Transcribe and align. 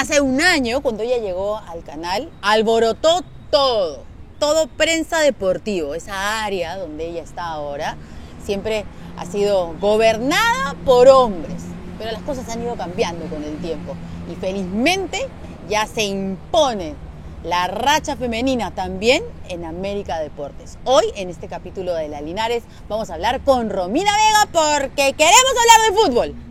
Hace 0.00 0.20
un 0.20 0.40
año, 0.40 0.80
cuando 0.80 1.02
ella 1.02 1.16
llegó 1.18 1.56
al 1.56 1.82
canal, 1.82 2.30
alborotó 2.40 3.24
todo, 3.50 4.04
todo 4.38 4.68
prensa 4.68 5.18
deportivo, 5.18 5.96
esa 5.96 6.44
área 6.44 6.76
donde 6.76 7.08
ella 7.08 7.20
está 7.24 7.46
ahora, 7.46 7.96
siempre 8.40 8.84
ha 9.16 9.26
sido 9.26 9.74
gobernada 9.80 10.76
por 10.84 11.08
hombres, 11.08 11.64
pero 11.98 12.12
las 12.12 12.22
cosas 12.22 12.48
han 12.48 12.62
ido 12.62 12.76
cambiando 12.76 13.26
con 13.26 13.42
el 13.42 13.56
tiempo 13.56 13.96
y 14.30 14.36
felizmente 14.36 15.18
ya 15.68 15.84
se 15.88 16.04
impone 16.04 16.94
la 17.42 17.66
racha 17.66 18.14
femenina 18.14 18.72
también 18.72 19.24
en 19.48 19.64
América 19.64 20.20
Deportes. 20.20 20.78
Hoy 20.84 21.06
en 21.16 21.28
este 21.28 21.48
capítulo 21.48 21.92
de 21.92 22.06
La 22.06 22.20
Linares 22.20 22.62
vamos 22.88 23.10
a 23.10 23.14
hablar 23.14 23.40
con 23.40 23.68
Romina 23.68 24.12
Vega 24.12 24.84
porque 24.86 25.12
queremos 25.14 25.54
hablar 25.58 25.90
de 25.90 26.00
fútbol. 26.00 26.47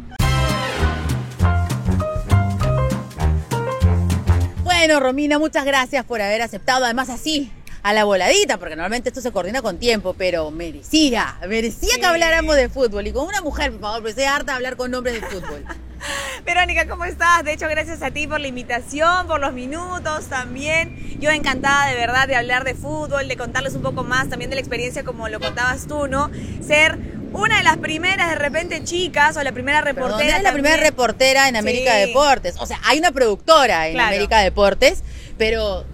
Bueno, 4.80 5.00
Romina, 5.00 5.39
muchas 5.39 5.65
gracias 5.65 6.06
por 6.06 6.21
haber 6.21 6.43
aceptado, 6.43 6.86
además 6.86 7.10
así, 7.10 7.52
a 7.82 7.93
la 7.93 8.04
voladita, 8.04 8.60
porque 8.60 8.75
normalmente 8.75 9.10
esto 9.10 9.21
se 9.21 9.32
coordina 9.32 9.64
con 9.64 9.79
tiempo, 9.79 10.14
pero 10.15 10.52
merecía, 10.52 11.36
merecía 11.47 11.97
que 12.00 12.06
habláramos 12.06 12.56
de 12.56 12.69
fútbol. 12.69 13.07
Y 13.07 13.11
con 13.11 13.25
una 13.25 13.42
mujer, 13.42 13.71
por 13.71 13.82
favor, 13.82 13.97
porque 13.97 14.10
estoy 14.11 14.25
harta 14.25 14.52
de 14.52 14.55
hablar 14.57 14.78
con 14.78 14.93
hombres 14.93 15.16
de 15.16 15.28
fútbol. 15.28 15.66
Verónica, 16.46 16.88
¿cómo 16.88 17.05
estás? 17.05 17.43
De 17.43 17.54
hecho, 17.54 17.68
gracias 17.68 18.04
a 18.04 18.11
ti 18.11 18.28
por 18.28 18.39
la 18.39 18.47
invitación, 18.47 19.25
por 19.25 19.42
los 19.42 19.52
minutos 19.52 20.28
también. 20.28 21.18
Yo 21.19 21.32
encantada 21.32 21.88
de 21.88 21.96
verdad 21.96 22.28
de 22.28 22.36
hablar 22.36 22.64
de 22.64 22.75
fútbol, 22.75 23.28
de 23.28 23.36
contarles 23.36 23.74
un 23.74 23.82
poco 23.82 24.04
más 24.04 24.30
también 24.30 24.52
de 24.52 24.57
la 24.57 24.61
experiencia 24.61 25.04
como 25.04 25.28
lo 25.28 25.39
contabas 25.39 25.88
tú, 25.88 26.07
¿no? 26.07 26.30
Ser 26.61 27.00
una 27.34 27.58
de 27.58 27.64
las 27.64 27.78
primeras 27.78 28.30
de 28.30 28.36
repente 28.36 28.84
chicas 28.84 29.38
o 29.38 29.44
la 29.44 29.52
primera 29.52 29.82
reportera. 29.82 30.18
Perdón, 30.18 30.32
eres 30.32 30.44
la 30.44 30.54
primera 30.54 30.78
reportera 30.78 31.48
en 31.50 31.56
América 31.56 31.94
Sí. 31.94 32.08
Deportes. 32.08 32.56
O 32.59 32.66
sea, 32.66 32.80
hay 32.86 33.00
una 33.00 33.12
productora 33.12 33.88
en 33.88 33.94
Claro. 33.94 34.08
América 34.09 34.40
Deportes, 34.40 35.03
pero 35.38 35.86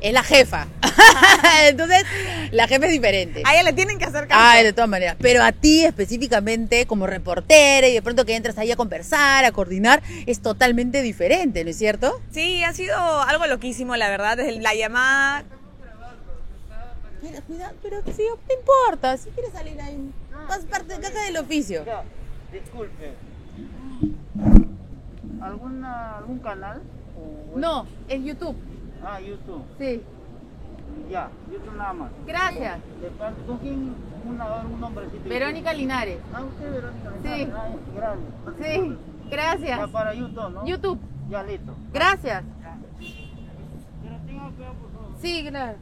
es 0.00 0.12
la 0.12 0.22
jefa. 0.22 0.66
Entonces, 1.66 2.04
la 2.52 2.66
jefa 2.68 2.86
es 2.86 2.92
diferente. 2.92 3.42
A 3.44 3.54
ella 3.54 3.64
le 3.64 3.72
tienen 3.72 3.98
que 3.98 4.04
hacer 4.04 4.26
caso. 4.28 4.40
Ay, 4.42 4.64
de 4.64 4.72
todas 4.72 4.88
maneras. 4.88 5.16
Pero 5.20 5.42
a 5.42 5.52
ti 5.52 5.84
específicamente, 5.84 6.86
como 6.86 7.06
reportera, 7.06 7.86
y 7.88 7.94
de 7.94 8.02
pronto 8.02 8.24
que 8.24 8.34
entras 8.36 8.58
ahí 8.58 8.70
a 8.70 8.76
conversar, 8.76 9.44
a 9.44 9.52
coordinar, 9.52 10.02
es 10.26 10.40
totalmente 10.40 11.02
diferente, 11.02 11.64
¿no 11.64 11.70
es 11.70 11.78
cierto? 11.78 12.20
Sí, 12.32 12.62
ha 12.64 12.72
sido 12.72 12.96
algo 13.22 13.46
loquísimo, 13.46 13.96
la 13.96 14.08
verdad, 14.08 14.36
desde 14.36 14.60
la 14.60 14.74
llamada. 14.74 15.44
Mira, 17.22 17.40
cuidado, 17.42 17.74
pero 17.82 17.98
sí, 18.12 18.22
no 18.28 18.36
te 18.46 18.54
importa. 18.54 19.16
Si 19.16 19.30
quieres 19.30 19.52
salir 19.52 19.80
ahí, 19.80 20.12
vas 20.48 20.64
parte 20.66 20.94
de 20.94 21.00
caja 21.00 21.22
del 21.24 21.36
oficio. 21.38 21.84
Ya, 21.84 22.04
disculpe. 22.52 23.14
¿Alguna, 25.40 26.18
¿Algún 26.18 26.38
canal? 26.38 26.80
O- 27.16 27.58
No, 27.58 27.86
es 28.08 28.22
YouTube. 28.24 28.56
Ah, 29.04 29.20
YouTube. 29.20 29.62
Sí. 29.78 30.02
Ya, 31.10 31.30
YouTube 31.50 31.76
nada 31.76 31.92
más. 31.92 32.10
Gracias. 32.26 32.78
De 33.00 33.08
parte- 33.10 33.42
¿Con 33.46 33.58
quién? 33.58 33.94
Una, 34.28 34.56
un 34.62 34.80
nombrecito. 34.80 35.28
Verónica 35.28 35.72
Linares. 35.72 36.18
Ah, 36.34 36.42
usted, 36.42 36.70
Verónica. 36.72 37.12
Sí. 37.22 37.48
Ah, 37.54 37.68
gracias. 37.94 38.58
Sí, 38.58 38.88
Ya 39.24 39.30
gracias. 39.30 39.90
para 39.90 40.14
YouTube, 40.14 40.50
¿no? 40.50 40.66
YouTube, 40.66 40.98
Ya, 41.30 41.42
listo. 41.42 41.74
gracias. 41.92 42.42
Pero 44.02 44.16
tenga 44.26 44.50
cuidado, 44.50 44.74
por 44.74 44.90
favor. 44.92 45.12
Sí, 45.20 45.46
claro. 45.48 45.78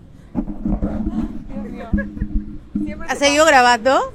Siempre 2.85 3.09
¿Ha 3.09 3.15
se 3.15 3.19
seguido 3.19 3.47
grabando? 3.47 4.13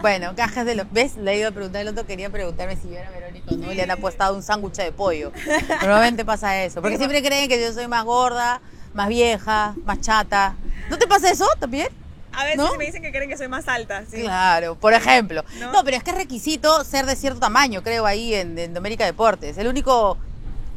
Bueno, 0.00 0.34
cajas 0.36 0.64
de 0.64 0.74
los... 0.74 0.90
¿Ves? 0.92 1.16
Le 1.16 1.32
he 1.32 1.38
ido 1.38 1.48
a 1.48 1.52
preguntar, 1.52 1.82
el 1.82 1.88
otro 1.88 2.06
quería 2.06 2.30
preguntarme 2.30 2.76
si 2.76 2.88
yo 2.88 2.96
era 2.96 3.10
Verónica 3.10 3.46
o 3.50 3.56
no, 3.56 3.72
y 3.72 3.74
le 3.74 3.82
han 3.82 3.90
apostado 3.90 4.34
un 4.34 4.42
sándwich 4.42 4.74
de 4.76 4.92
pollo. 4.92 5.32
Normalmente 5.80 6.24
pasa 6.24 6.62
eso, 6.62 6.80
porque 6.80 6.96
siempre 6.96 7.22
creen 7.22 7.48
que 7.48 7.60
yo 7.60 7.72
soy 7.72 7.88
más 7.88 8.04
gorda, 8.04 8.60
más 8.94 9.08
vieja, 9.08 9.74
más 9.84 10.00
chata. 10.00 10.54
¿No 10.88 10.98
te 10.98 11.06
pasa 11.06 11.30
eso 11.30 11.46
también? 11.58 11.88
A 12.32 12.44
veces 12.44 12.58
¿No? 12.58 12.74
me 12.76 12.86
dicen 12.86 13.02
que 13.02 13.10
creen 13.10 13.28
que 13.28 13.36
soy 13.36 13.48
más 13.48 13.66
alta. 13.66 14.04
Sí. 14.08 14.22
Claro, 14.22 14.76
por 14.76 14.92
ejemplo. 14.94 15.44
¿No? 15.58 15.72
¿No? 15.72 15.84
pero 15.84 15.96
es 15.96 16.04
que 16.04 16.10
es 16.10 16.16
requisito 16.16 16.84
ser 16.84 17.04
de 17.06 17.16
cierto 17.16 17.40
tamaño, 17.40 17.82
creo, 17.82 18.06
ahí 18.06 18.34
en, 18.34 18.56
en 18.58 18.76
América 18.76 19.04
Deportes. 19.04 19.58
El 19.58 19.66
único 19.66 20.16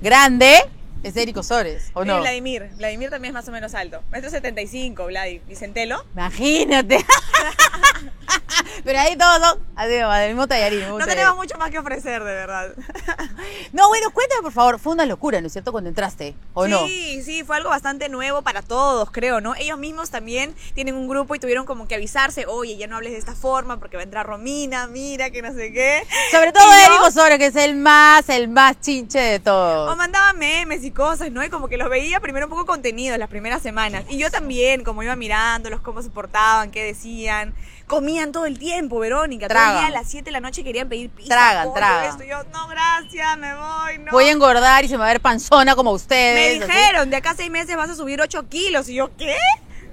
grande 0.02 0.58
es 1.04 1.16
Eric 1.18 1.38
Osores, 1.38 1.92
¿o 1.94 2.04
Y 2.04 2.08
no? 2.08 2.20
Vladimir. 2.20 2.70
Vladimir 2.78 3.10
también 3.10 3.32
es 3.32 3.34
más 3.34 3.48
o 3.48 3.52
menos 3.52 3.74
alto. 3.74 4.02
Metro 4.12 4.30
75, 4.30 5.06
Vladi. 5.06 5.40
Vicentelo. 5.48 6.04
Imagínate. 6.14 7.06
pero 8.84 9.00
ahí 9.00 9.16
todos 9.16 9.40
son 9.40 9.60
así, 9.76 9.92
del 9.92 10.30
mismo 10.30 10.48
tallarín. 10.48 10.88
No 10.90 11.06
tenemos 11.06 11.36
mucho 11.36 11.58
más 11.58 11.72
que 11.72 11.80
ofrecer, 11.80 12.24
de 12.24 12.34
verdad. 12.34 12.74
No, 13.74 13.88
bueno, 13.88 14.12
cuéntame, 14.12 14.42
por 14.42 14.52
favor. 14.52 14.80
Fue 14.80 14.94
una 14.94 15.06
locura, 15.06 15.40
¿no 15.40 15.48
es 15.48 15.54
cierto? 15.54 15.72
Cuando 15.72 15.90
entraste, 15.90 16.36
¿o 16.54 16.68
no? 16.68 16.86
Sí, 16.86 17.24
sí, 17.24 17.44
fue 17.44 17.56
algo 17.56 17.70
bastante 17.70 18.10
nuevo 18.10 18.42
para 18.42 18.62
todos, 18.62 19.10
creo, 19.12 19.40
¿no? 19.40 19.56
Ellos 19.56 19.78
mismos 19.78 20.10
también 20.10 20.54
tienen 20.74 20.96
un 20.96 21.08
grupo 21.08 21.36
y 21.36 21.40
tuvieron 21.40 21.66
como 21.66 21.88
que 21.88 21.96
avisarse, 21.96 22.46
oye, 22.48 22.78
ya 22.78 22.88
no 22.88 22.98
hables 22.98 23.14
de 23.14 23.18
esta 23.18 23.34
forma 23.34 23.80
porque 23.80 23.96
va 23.98 24.02
a 24.02 24.04
entrar 24.04 24.26
Romina, 24.28 24.88
mira, 24.88 25.30
que 25.30 25.42
no 25.42 25.54
sé 25.54 25.72
qué. 25.72 26.04
Sobre 26.32 26.52
todo 26.52 26.64
Y 26.68 26.84
Eric 26.84 27.02
Osores, 27.04 27.38
que 27.38 27.46
es 27.48 27.56
el 27.56 27.76
más, 27.76 28.28
el 28.30 28.50
más 28.50 28.80
chinche 28.82 29.20
de 29.20 29.38
O 29.38 29.42
todos. 29.42 29.98
mandaba 29.98 30.34
memes 30.34 30.84
y 30.84 30.91
cosas, 30.92 31.32
¿no? 31.32 31.44
Y 31.44 31.50
como 31.50 31.68
que 31.68 31.78
los 31.78 31.90
veía 31.90 32.20
primero 32.20 32.46
un 32.46 32.50
poco 32.52 32.66
contenidos 32.66 33.18
las 33.18 33.30
primeras 33.30 33.62
semanas. 33.62 34.04
Y 34.10 34.18
yo 34.18 34.30
también, 34.32 34.84
como 34.84 35.04
iba 35.04 35.16
mirándolos, 35.16 35.82
cómo 35.82 36.02
se 36.02 36.10
portaban, 36.10 36.72
qué 36.72 36.84
decían. 36.84 37.54
Comían 37.88 38.32
todo 38.32 38.46
el 38.46 38.58
tiempo, 38.58 39.00
Verónica. 39.00 39.48
Todo 39.48 39.58
el 39.58 39.64
Tragan. 39.64 39.80
día 39.80 39.88
a 39.88 40.02
las 40.02 40.10
7 40.10 40.26
de 40.26 40.32
la 40.32 40.40
noche 40.40 40.64
querían 40.64 40.88
pedir 40.88 41.10
pizza. 41.10 41.30
Tragan, 41.30 41.74
tragan. 41.74 42.06
esto. 42.10 42.24
Y 42.24 42.28
yo, 42.30 42.44
no, 42.54 42.68
gracias, 42.68 43.38
me 43.38 43.54
voy, 43.54 43.98
no. 44.00 44.12
Voy 44.12 44.26
a 44.26 44.32
engordar 44.32 44.86
y 44.86 44.88
se 44.88 44.94
me 44.94 45.00
va 45.00 45.06
a 45.06 45.12
ver 45.14 45.22
panzona 45.22 45.76
como 45.76 45.92
Me 45.92 45.96
ustedes. 45.96 46.62
así. 46.64 46.72
dijeron, 46.72 47.10
de 47.10 47.16
acá 47.18 47.32
a 47.32 47.36
seis 47.36 47.52
meses 47.52 47.76
vas 47.76 47.90
a 47.90 47.96
subir 47.96 48.22
8 48.22 48.48
kilos. 48.48 48.88
Y 48.88 48.96
yo, 48.96 49.12
¿qué? 49.18 49.36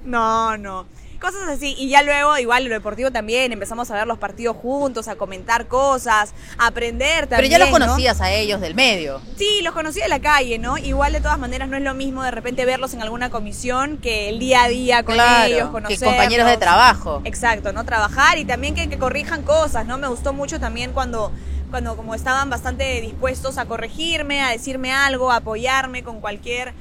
No, 0.05 0.55
no. 0.57 0.85
Cosas 1.19 1.49
así. 1.49 1.75
Y 1.77 1.89
ya 1.89 2.01
luego, 2.01 2.37
igual, 2.37 2.63
lo 2.63 2.69
deportivo 2.73 3.11
también. 3.11 3.51
Empezamos 3.51 3.91
a 3.91 3.95
ver 3.95 4.07
los 4.07 4.17
partidos 4.17 4.55
juntos, 4.55 5.07
a 5.09 5.15
comentar 5.15 5.67
cosas, 5.67 6.33
a 6.57 6.67
aprender 6.67 7.27
Pero 7.27 7.27
también. 7.27 7.51
ya 7.51 7.59
los 7.59 7.67
¿no? 7.67 7.73
conocías 7.73 8.21
a 8.21 8.31
ellos 8.31 8.61
del 8.61 8.73
medio. 8.73 9.21
Sí, 9.37 9.61
los 9.61 9.73
conocí 9.73 9.99
de 9.99 10.07
la 10.07 10.19
calle, 10.21 10.59
¿no? 10.59 10.77
Igual 10.77 11.11
de 11.13 11.19
todas 11.21 11.37
maneras 11.37 11.67
no 11.67 11.75
es 11.75 11.83
lo 11.83 11.93
mismo 11.93 12.23
de 12.23 12.31
repente 12.31 12.65
verlos 12.65 12.93
en 12.93 13.01
alguna 13.01 13.29
comisión 13.29 13.97
que 13.97 14.29
el 14.29 14.39
día 14.39 14.63
a 14.63 14.67
día 14.69 15.03
con 15.03 15.15
claro, 15.15 15.45
ellos, 15.45 15.65
que 15.65 15.71
conocerlos. 15.71 16.09
compañeros 16.09 16.47
de 16.47 16.57
trabajo. 16.57 17.21
Exacto, 17.25 17.73
¿no? 17.73 17.83
Trabajar 17.83 18.37
y 18.37 18.45
también 18.45 18.73
que, 18.75 18.87
que 18.89 18.97
corrijan 18.97 19.43
cosas, 19.43 19.85
¿no? 19.85 19.97
Me 19.97 20.07
gustó 20.07 20.31
mucho 20.31 20.59
también 20.59 20.93
cuando, 20.93 21.33
cuando 21.69 21.97
como 21.97 22.15
estaban 22.15 22.49
bastante 22.49 23.01
dispuestos 23.01 23.57
a 23.57 23.65
corregirme, 23.65 24.41
a 24.41 24.51
decirme 24.51 24.93
algo, 24.93 25.31
a 25.31 25.37
apoyarme 25.37 26.03
con 26.03 26.21
cualquier 26.21 26.73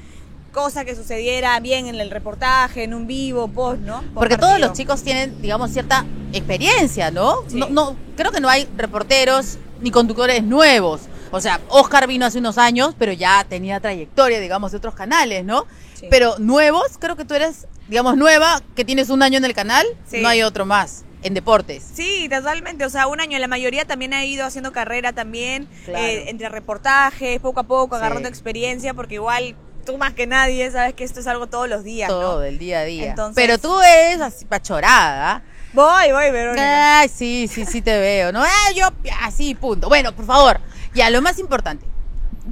cosa 0.59 0.85
que 0.85 0.97
sucediera 0.97 1.59
bien 1.61 1.87
en 1.87 1.95
el 2.01 2.11
reportaje, 2.11 2.83
en 2.83 2.93
un 2.93 3.07
vivo, 3.07 3.47
post, 3.47 3.81
¿no? 3.83 4.01
Post 4.01 4.15
Porque 4.15 4.37
todos 4.37 4.59
los 4.59 4.73
chicos 4.73 5.05
tienen, 5.05 5.41
digamos, 5.41 5.71
cierta 5.71 6.05
experiencia, 6.33 7.11
¿no? 7.13 7.37
Sí. 7.47 7.57
No, 7.61 7.69
no 7.69 7.97
creo 8.17 8.33
que 8.33 8.41
no 8.41 8.49
hay 8.49 8.69
reporteros 8.77 9.59
ni 9.81 9.91
conductores 9.93 10.43
nuevos. 10.43 11.03
O 11.31 11.41
sea, 11.41 11.61
Oscar 11.69 12.09
vino 12.09 12.27
hace 12.27 12.39
unos 12.39 12.59
años, 12.59 12.95
pero 12.99 13.13
ya 13.13 13.45
tenía 13.49 13.79
trayectoria, 13.79 14.41
digamos, 14.41 14.73
de 14.73 14.79
otros 14.79 14.95
canales, 14.95 15.45
¿no? 15.45 15.67
Sí. 15.95 16.07
Pero 16.11 16.37
nuevos, 16.39 16.87
creo 16.99 17.15
que 17.17 17.25
tú 17.25 17.35
eres, 17.35 17.69
digamos, 17.89 18.17
nueva, 18.17 18.61
que 18.75 18.85
tienes 18.85 19.11
un 19.11 19.23
año 19.23 19.39
en 19.39 19.45
el 19.45 19.55
canal, 19.55 19.87
Sí. 20.11 20.21
no 20.23 20.29
hay 20.29 20.43
otro 20.43 20.67
más 20.67 21.05
en 21.23 21.35
deportes. 21.35 21.85
Sí, 21.95 22.29
totalmente. 22.29 22.85
O 22.85 22.91
sea, 22.91 23.07
un 23.07 23.21
año. 23.21 23.39
La 23.39 23.49
mayoría 23.49 23.85
también 23.85 24.13
ha 24.15 24.25
ido 24.25 24.45
haciendo 24.45 24.73
carrera 24.73 25.13
también, 25.13 25.69
Claro. 25.85 26.05
eh, 26.05 26.31
entre 26.31 26.49
reportajes, 26.49 27.39
poco 27.41 27.61
a 27.61 27.65
poco, 27.65 27.97
Sí. 27.97 28.01
agarrando 28.03 28.29
experiencia, 28.29 28.95
porque 28.95 29.15
igual 29.17 29.55
tú 29.89 29.97
más 29.97 30.13
que 30.13 30.27
nadie 30.27 30.71
sabes 30.71 30.93
que 30.93 31.03
esto 31.03 31.19
es 31.21 31.27
algo 31.27 31.47
todos 31.47 31.67
los 31.67 31.83
días, 31.83 32.09
Todo 32.11 32.41
¿no? 32.41 32.45
el 32.45 32.59
día 32.59 32.81
a 32.81 32.85
día. 32.85 33.11
Entonces- 33.11 33.35
Pero 33.35 33.57
tú 33.57 33.81
eres 33.81 34.21
así 34.21 34.45
pachorada. 34.45 35.43
Voy, 35.73 36.13
voy, 36.13 36.31
Verónica. 36.31 37.01
Ay, 37.01 37.09
sí, 37.09 37.49
sí, 37.51 37.65
sí 37.65 37.81
te 37.81 37.99
veo, 37.99 38.31
¿no? 38.31 38.43
Ah, 38.43 38.73
yo 38.77 38.87
así, 39.23 39.55
punto. 39.55 39.89
Bueno, 39.89 40.15
por 40.15 40.27
favor, 40.27 40.61
ya, 40.95 41.09
lo 41.09 41.23
más 41.23 41.39
importante. 41.39 41.87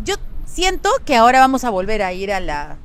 Yo 0.02 0.14
siento 0.46 0.90
que 1.04 1.14
ahora 1.14 1.40
vamos 1.40 1.64
a 1.64 1.70
volver 1.70 2.02
a 2.02 2.12
ir 2.14 2.32
a 2.32 2.40
la 2.40 2.78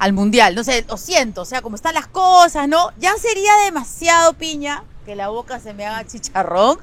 al 0.00 0.12
mundial, 0.14 0.54
no 0.54 0.64
sé, 0.64 0.84
lo 0.88 0.96
siento, 0.96 1.42
o 1.42 1.44
sea, 1.44 1.60
como 1.62 1.76
están 1.76 1.94
las 1.94 2.06
cosas, 2.08 2.66
¿no? 2.66 2.90
Ya 2.98 3.12
sería 3.18 3.52
demasiado 3.66 4.32
piña 4.32 4.82
que 5.04 5.14
la 5.14 5.28
boca 5.28 5.60
se 5.60 5.74
me 5.74 5.84
haga 5.86 6.06
chicharrón, 6.06 6.78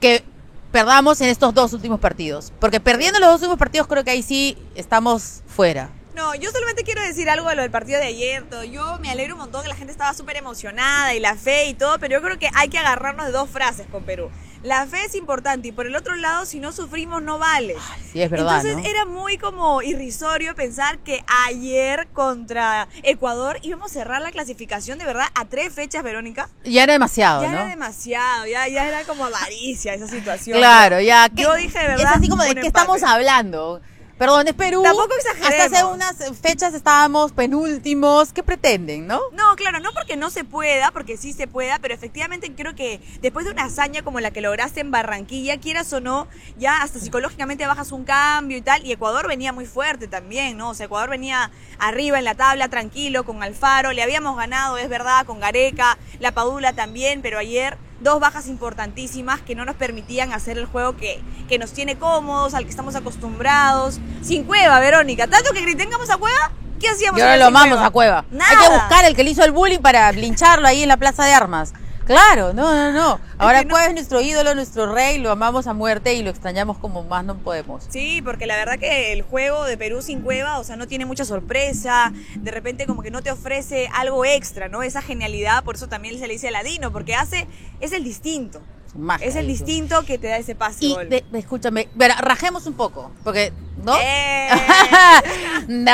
que 0.00 0.22
perdamos 0.70 1.20
en 1.22 1.30
estos 1.30 1.54
dos 1.54 1.72
últimos 1.72 1.98
partidos, 1.98 2.52
porque 2.60 2.78
perdiendo 2.78 3.18
los 3.20 3.28
dos 3.30 3.40
últimos 3.40 3.58
partidos 3.58 3.86
creo 3.88 4.04
que 4.04 4.10
ahí 4.10 4.22
sí 4.22 4.56
estamos 4.74 5.40
fuera. 5.46 5.88
No, 6.18 6.34
yo 6.34 6.50
solamente 6.50 6.82
quiero 6.82 7.00
decir 7.00 7.30
algo 7.30 7.48
de 7.48 7.54
lo 7.54 7.62
del 7.62 7.70
partido 7.70 8.00
de 8.00 8.06
ayer. 8.06 8.42
todo. 8.50 8.64
Yo 8.64 8.98
me 8.98 9.08
alegro 9.08 9.34
un 9.36 9.40
montón 9.40 9.62
que 9.62 9.68
la 9.68 9.76
gente 9.76 9.92
estaba 9.92 10.12
súper 10.14 10.36
emocionada 10.36 11.14
y 11.14 11.20
la 11.20 11.36
fe 11.36 11.66
y 11.66 11.74
todo, 11.74 12.00
pero 12.00 12.14
yo 12.14 12.22
creo 12.22 12.36
que 12.40 12.50
hay 12.56 12.68
que 12.68 12.76
agarrarnos 12.76 13.26
de 13.26 13.30
dos 13.32 13.48
frases 13.48 13.86
con 13.86 14.02
Perú. 14.02 14.28
La 14.64 14.84
fe 14.86 15.04
es 15.04 15.14
importante 15.14 15.68
y 15.68 15.72
por 15.72 15.86
el 15.86 15.94
otro 15.94 16.16
lado, 16.16 16.44
si 16.44 16.58
no 16.58 16.72
sufrimos, 16.72 17.22
no 17.22 17.38
vale. 17.38 17.76
Sí, 18.12 18.20
es 18.20 18.28
verdad, 18.28 18.56
Entonces 18.56 18.78
¿no? 18.82 18.84
era 18.90 19.04
muy 19.04 19.38
como 19.38 19.80
irrisorio 19.80 20.56
pensar 20.56 20.98
que 20.98 21.24
ayer 21.46 22.08
contra 22.12 22.88
Ecuador 23.04 23.60
íbamos 23.62 23.92
a 23.92 23.94
cerrar 23.94 24.20
la 24.20 24.32
clasificación 24.32 24.98
de 24.98 25.04
verdad 25.04 25.26
a 25.36 25.44
tres 25.44 25.72
fechas, 25.72 26.02
Verónica. 26.02 26.48
Ya 26.64 26.82
era 26.82 26.94
demasiado, 26.94 27.42
Ya 27.42 27.50
¿no? 27.52 27.58
era 27.58 27.66
demasiado, 27.68 28.46
ya, 28.46 28.66
ya 28.66 28.88
era 28.88 29.04
como 29.04 29.24
avaricia 29.26 29.94
esa 29.94 30.08
situación. 30.08 30.58
Claro, 30.58 31.00
ya. 31.00 31.28
¿qué- 31.28 31.42
Yo 31.42 31.54
dije, 31.54 31.78
de 31.78 31.84
Es 31.92 31.96
verdad, 31.98 32.14
así 32.16 32.28
como 32.28 32.42
de 32.42 32.56
qué 32.56 32.66
estamos 32.66 33.04
hablando. 33.04 33.80
Perdón, 34.18 34.48
es 34.48 34.54
Perú. 34.54 34.82
Tampoco 34.82 35.14
Hasta 35.16 35.30
exageremos. 35.30 35.78
hace 35.78 35.84
unas 36.24 36.40
fechas 36.40 36.74
estábamos 36.74 37.30
penúltimos. 37.30 38.32
¿Qué 38.32 38.42
pretenden, 38.42 39.06
no? 39.06 39.20
No, 39.32 39.54
claro, 39.54 39.78
no 39.78 39.92
porque 39.92 40.16
no 40.16 40.28
se 40.30 40.42
pueda, 40.42 40.90
porque 40.90 41.16
sí 41.16 41.32
se 41.32 41.46
pueda, 41.46 41.78
pero 41.78 41.94
efectivamente 41.94 42.52
creo 42.54 42.74
que 42.74 43.00
después 43.20 43.46
de 43.46 43.52
una 43.52 43.64
hazaña 43.64 44.02
como 44.02 44.18
la 44.18 44.32
que 44.32 44.40
lograste 44.40 44.80
en 44.80 44.90
Barranquilla, 44.90 45.60
quieras 45.60 45.92
o 45.92 46.00
no, 46.00 46.26
ya 46.56 46.82
hasta 46.82 46.98
psicológicamente 46.98 47.64
bajas 47.66 47.92
un 47.92 48.04
cambio 48.04 48.58
y 48.58 48.62
tal. 48.62 48.84
Y 48.84 48.90
Ecuador 48.90 49.28
venía 49.28 49.52
muy 49.52 49.66
fuerte 49.66 50.08
también, 50.08 50.56
¿no? 50.56 50.70
O 50.70 50.74
sea, 50.74 50.86
Ecuador 50.86 51.10
venía 51.10 51.52
arriba 51.78 52.18
en 52.18 52.24
la 52.24 52.34
tabla, 52.34 52.68
tranquilo, 52.68 53.24
con 53.24 53.42
Alfaro, 53.44 53.92
le 53.92 54.02
habíamos 54.02 54.36
ganado, 54.36 54.78
es 54.78 54.88
verdad, 54.88 55.26
con 55.26 55.38
Gareca, 55.38 55.96
la 56.18 56.32
Padula 56.32 56.72
también, 56.72 57.22
pero 57.22 57.38
ayer 57.38 57.78
dos 58.00 58.20
bajas 58.20 58.48
importantísimas 58.48 59.40
que 59.40 59.54
no 59.54 59.64
nos 59.64 59.76
permitían 59.76 60.32
hacer 60.32 60.58
el 60.58 60.66
juego 60.66 60.96
que, 60.96 61.20
que 61.48 61.58
nos 61.58 61.72
tiene 61.72 61.96
cómodos, 61.96 62.54
al 62.54 62.64
que 62.64 62.70
estamos 62.70 62.94
acostumbrados. 62.94 63.98
Sin 64.22 64.44
cueva, 64.44 64.80
Verónica. 64.80 65.26
Tanto 65.26 65.52
que 65.52 65.60
gritengamos 65.60 66.10
a 66.10 66.16
cueva, 66.16 66.52
¿qué 66.80 66.88
hacíamos? 66.88 67.18
Y 67.18 67.22
ahora 67.22 67.34
ayer 67.34 67.42
lo 67.42 67.46
amamos 67.48 67.78
a 67.78 67.90
Cueva. 67.90 68.24
Nada. 68.30 68.50
Hay 68.50 68.56
que 68.56 68.74
buscar 68.74 69.04
el 69.04 69.16
que 69.16 69.24
le 69.24 69.30
hizo 69.30 69.44
el 69.44 69.52
bullying 69.52 69.80
para 69.80 70.12
lincharlo 70.12 70.66
ahí 70.66 70.82
en 70.82 70.88
la 70.88 70.96
plaza 70.96 71.24
de 71.24 71.32
armas. 71.32 71.72
Claro, 72.08 72.54
no, 72.54 72.74
no, 72.74 72.90
no. 72.90 73.20
Ahora 73.36 73.64
Cueva 73.64 73.84
es 73.84 73.92
nuestro 73.92 74.22
ídolo, 74.22 74.54
nuestro 74.54 74.90
rey, 74.90 75.18
lo 75.18 75.30
amamos 75.30 75.66
a 75.66 75.74
muerte 75.74 76.14
y 76.14 76.22
lo 76.22 76.30
extrañamos 76.30 76.78
como 76.78 77.04
más 77.04 77.22
no 77.22 77.36
podemos. 77.36 77.84
Sí, 77.90 78.22
porque 78.22 78.46
la 78.46 78.56
verdad 78.56 78.78
que 78.78 79.12
el 79.12 79.20
juego 79.20 79.66
de 79.66 79.76
Perú 79.76 80.00
sin 80.00 80.22
cueva, 80.22 80.58
o 80.58 80.64
sea, 80.64 80.76
no 80.76 80.88
tiene 80.88 81.04
mucha 81.04 81.26
sorpresa, 81.26 82.14
de 82.36 82.50
repente 82.50 82.86
como 82.86 83.02
que 83.02 83.10
no 83.10 83.20
te 83.20 83.30
ofrece 83.30 83.90
algo 83.92 84.24
extra, 84.24 84.68
¿no? 84.68 84.82
Esa 84.82 85.02
genialidad, 85.02 85.64
por 85.64 85.74
eso 85.74 85.86
también 85.90 86.18
se 86.18 86.26
le 86.26 86.32
dice 86.32 86.50
Ladino, 86.50 86.94
porque 86.94 87.14
hace, 87.14 87.46
es 87.80 87.92
el 87.92 88.04
distinto. 88.04 88.62
Magia, 88.98 89.26
es 89.26 89.36
el 89.36 89.46
dice. 89.46 89.64
distinto 89.64 90.04
que 90.04 90.18
te 90.18 90.26
da 90.28 90.36
ese 90.38 90.54
pase 90.54 90.84
Y 90.84 90.92
gol. 90.94 91.08
escúchame, 91.34 91.88
verá, 91.94 92.16
rajemos 92.20 92.66
un 92.66 92.74
poco, 92.74 93.10
porque, 93.24 93.52
¿no? 93.84 93.94
¡Eh! 93.96 94.48
no, 95.68 95.92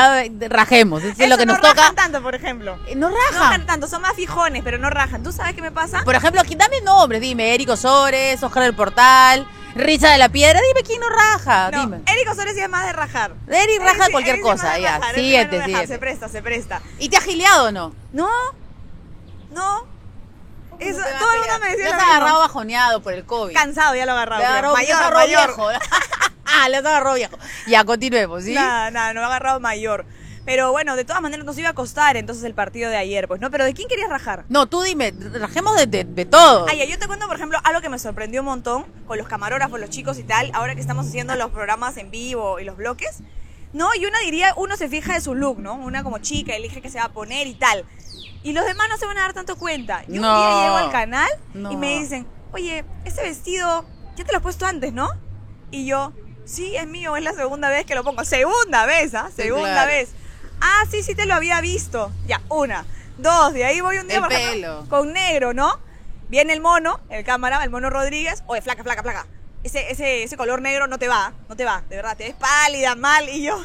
rajemos, 0.49 1.03
eso 1.03 1.13
es 1.13 1.21
Eso 1.21 1.29
lo 1.29 1.37
que 1.37 1.47
no 1.47 1.53
nos 1.53 1.63
toca. 1.63 1.75
rajan 1.75 1.95
tanto, 1.97 2.23
por 2.23 2.35
ejemplo. 2.35 2.77
No 2.97 3.11
No 3.11 3.15
rajan. 3.15 3.41
rajan 3.43 3.67
tanto, 3.67 3.87
son 3.89 4.03
más 4.03 4.15
fijones, 4.15 4.63
pero 4.65 4.79
no 4.79 4.91
rajan. 4.91 5.23
¿Tú 5.23 5.33
sabes 5.33 5.55
qué 5.55 5.63
me 5.63 5.71
pasa? 5.71 6.03
Por 6.05 6.15
ejemplo, 6.15 6.41
aquí 6.41 6.55
dame 6.55 6.81
nombres, 6.81 7.21
dime, 7.21 7.55
Eric 7.55 7.69
Osores, 7.71 8.43
Oscar 8.43 8.63
del 8.63 8.75
Portal, 8.75 9.47
Risa 9.75 10.11
de 10.11 10.19
la 10.19 10.29
Piedra, 10.29 10.61
dime 10.69 10.83
quién 10.87 11.01
no 11.01 11.09
raja, 11.11 11.71
No, 11.73 11.81
dime. 11.83 12.03
Eric 12.07 12.31
Osorio 12.31 12.55
sí 12.55 12.61
es 12.61 12.69
más 12.71 12.87
de 12.87 12.93
rajar. 12.93 13.35
Eric 13.49 13.81
raja 13.83 14.09
cualquier 14.11 14.37
Eric 14.37 14.47
es 14.47 14.53
cosa, 14.53 14.79
ya. 14.79 14.99
rajar, 14.99 15.15
Siguiente, 15.15 15.57
rajar, 15.57 15.67
siguiente. 15.67 15.93
Se 15.95 15.99
presta, 15.99 16.29
se 16.29 16.43
presta. 16.43 16.81
¿Y 16.99 17.09
te 17.09 17.17
has 17.17 17.25
gileado 17.25 17.69
o 17.69 17.73
no? 17.73 17.93
No, 18.13 18.29
no. 19.53 19.94
Eso, 20.79 21.01
todo 21.19 21.33
el 21.33 21.39
mundo 21.41 21.55
me 21.61 21.71
decía 21.71 21.89
lo 21.89 21.95
has 21.95 22.03
agarrado 22.03 22.39
bajoneado 22.41 23.03
por 23.03 23.13
el 23.13 23.25
COVID. 23.25 23.55
Cansado, 23.55 23.95
ya 23.95 24.07
lo 24.07 24.13
agarrado. 24.13 24.41
Le 24.41 24.47
agarró, 24.47 24.73
mayor, 24.73 24.97
agarró 24.97 25.17
mayor. 25.17 25.47
viejo. 25.47 25.69
ah, 26.45 26.69
le 26.69 26.77
agarró 26.77 27.15
viejo. 27.15 27.37
Ya, 27.67 27.85
continuemos, 27.85 28.45
¿sí? 28.45 28.55
Nada, 28.55 28.91
nada, 28.91 29.15
no 29.15 29.23
ha 29.23 29.27
agarrado 29.27 29.61
mayor. 29.61 30.07
Pero 30.45 30.73
bueno, 30.73 30.95
de 30.95 31.05
todas 31.05 31.23
maneras 31.23 31.47
nos 31.47 31.57
iba 31.57 31.71
a 31.71 31.73
costar 31.73 32.19
entonces 32.19 32.45
el 32.45 32.55
partido 32.55 32.91
de 32.91 32.97
ayer, 32.99 33.27
pues, 33.29 33.41
¿no? 33.41 33.51
Pero 33.51 33.65
¿de 33.65 33.73
quién 33.73 33.89
querías 33.89 34.11
rajar? 34.11 34.45
No, 34.51 34.67
tú 34.67 34.83
dime, 34.83 35.15
rajemos 35.33 35.75
de, 35.77 35.87
de, 35.87 36.05
de 36.05 36.25
todo. 36.27 36.67
Ay, 36.69 36.87
yo 36.87 36.99
te 36.99 37.07
cuento, 37.07 37.27
por 37.27 37.37
ejemplo, 37.37 37.59
algo 37.65 37.81
que 37.81 37.89
me 37.89 37.99
sorprendió 37.99 38.43
un 38.43 38.47
montón 38.47 38.85
con 39.07 39.17
los 39.17 39.27
camarógrafos, 39.27 39.81
los 39.81 39.89
chicos 39.89 40.19
y 40.19 40.23
tal, 40.23 40.51
ahora 40.53 40.75
que 40.75 40.83
estamos 40.83 41.07
haciendo 41.07 41.35
los 41.37 41.51
programas 41.51 41.97
en 41.97 42.11
vivo 42.11 42.61
y 42.61 42.65
los 42.65 42.77
bloques. 42.77 43.23
No, 43.73 43.89
y 43.95 44.05
una 44.07 44.21
diría, 44.21 44.53
uno 44.57 44.77
se 44.77 44.89
fija 44.89 45.15
de 45.15 45.21
su 45.21 45.35
look, 45.35 45.59
¿no? 45.59 45.75
Una 45.75 46.05
como 46.05 46.19
chica 46.19 46.55
elige 46.55 46.81
qué 46.81 46.91
se 46.91 46.99
va 46.99 47.07
a 47.07 47.13
poner 47.13 47.47
y 47.47 47.55
tal. 47.55 47.85
Y 48.45 48.53
los 48.53 48.65
demás 48.65 48.87
no 48.89 48.97
se 48.99 49.07
van 49.07 49.19
a 49.19 49.23
dar 49.23 49.33
tanto 49.33 49.57
cuenta. 49.57 50.03
Y 50.07 50.13
un 50.19 50.23
día 50.23 50.63
llego 50.63 50.77
al 50.77 50.91
canal 50.93 51.29
No. 51.55 51.73
y 51.73 51.77
me 51.77 51.99
dicen, 51.99 52.27
oye, 52.53 52.85
ese 53.05 53.23
vestido 53.23 53.85
ya 54.17 54.25
te 54.25 54.31
lo 54.33 54.39
has 54.39 54.43
puesto 54.43 54.67
antes, 54.67 54.93
¿no? 54.93 55.09
Y 55.73 55.87
yo, 55.87 56.13
sí, 56.45 56.77
es 56.77 56.87
mío, 56.87 57.17
es 57.17 57.25
la 57.25 57.33
segunda 57.33 57.69
vez 57.71 57.85
que 57.87 57.95
lo 57.97 58.05
pongo. 58.05 58.25
Segunda 58.25 58.87
vez, 58.87 59.13
¿ah? 59.15 59.29
Sí, 59.35 59.43
Segunda 59.43 59.73
claro. 59.73 59.89
vez. 59.89 60.11
Ah, 60.61 60.85
sí, 60.91 61.03
sí 61.03 61.15
te 61.17 61.27
lo 61.27 61.35
había 61.35 61.61
visto. 61.61 62.13
Ya, 62.27 62.41
una. 62.49 62.85
Dos, 63.19 63.53
de 63.55 63.65
ahí 63.65 63.81
voy 63.81 63.99
un 63.99 64.07
día 64.09 64.17
El 64.19 64.23
por 64.23 64.33
ejemplo, 64.33 64.53
pelo. 64.81 64.89
con 64.89 65.13
negro, 65.13 65.53
¿no? 65.55 65.81
Viene 66.29 66.53
el 66.53 66.61
mono, 66.61 67.01
el 67.11 67.25
cámara, 67.25 67.65
el 67.65 67.71
mono 67.71 67.91
Rodríguez. 67.91 68.43
Oye, 68.47 68.61
flaca, 68.63 68.83
flaca, 68.85 69.03
flaca. 69.03 69.27
Ese, 69.63 69.91
ese, 69.91 70.23
ese 70.23 70.37
color 70.37 70.61
negro 70.61 70.87
no 70.87 70.99
te 70.99 71.09
va, 71.09 71.33
no 71.49 71.57
te 71.57 71.65
va, 71.65 71.83
de 71.89 71.97
verdad, 71.97 72.17
te 72.17 72.25
ves 72.25 72.35
pálida, 72.35 72.95
mal. 72.95 73.29
Y 73.31 73.43
yo, 73.45 73.65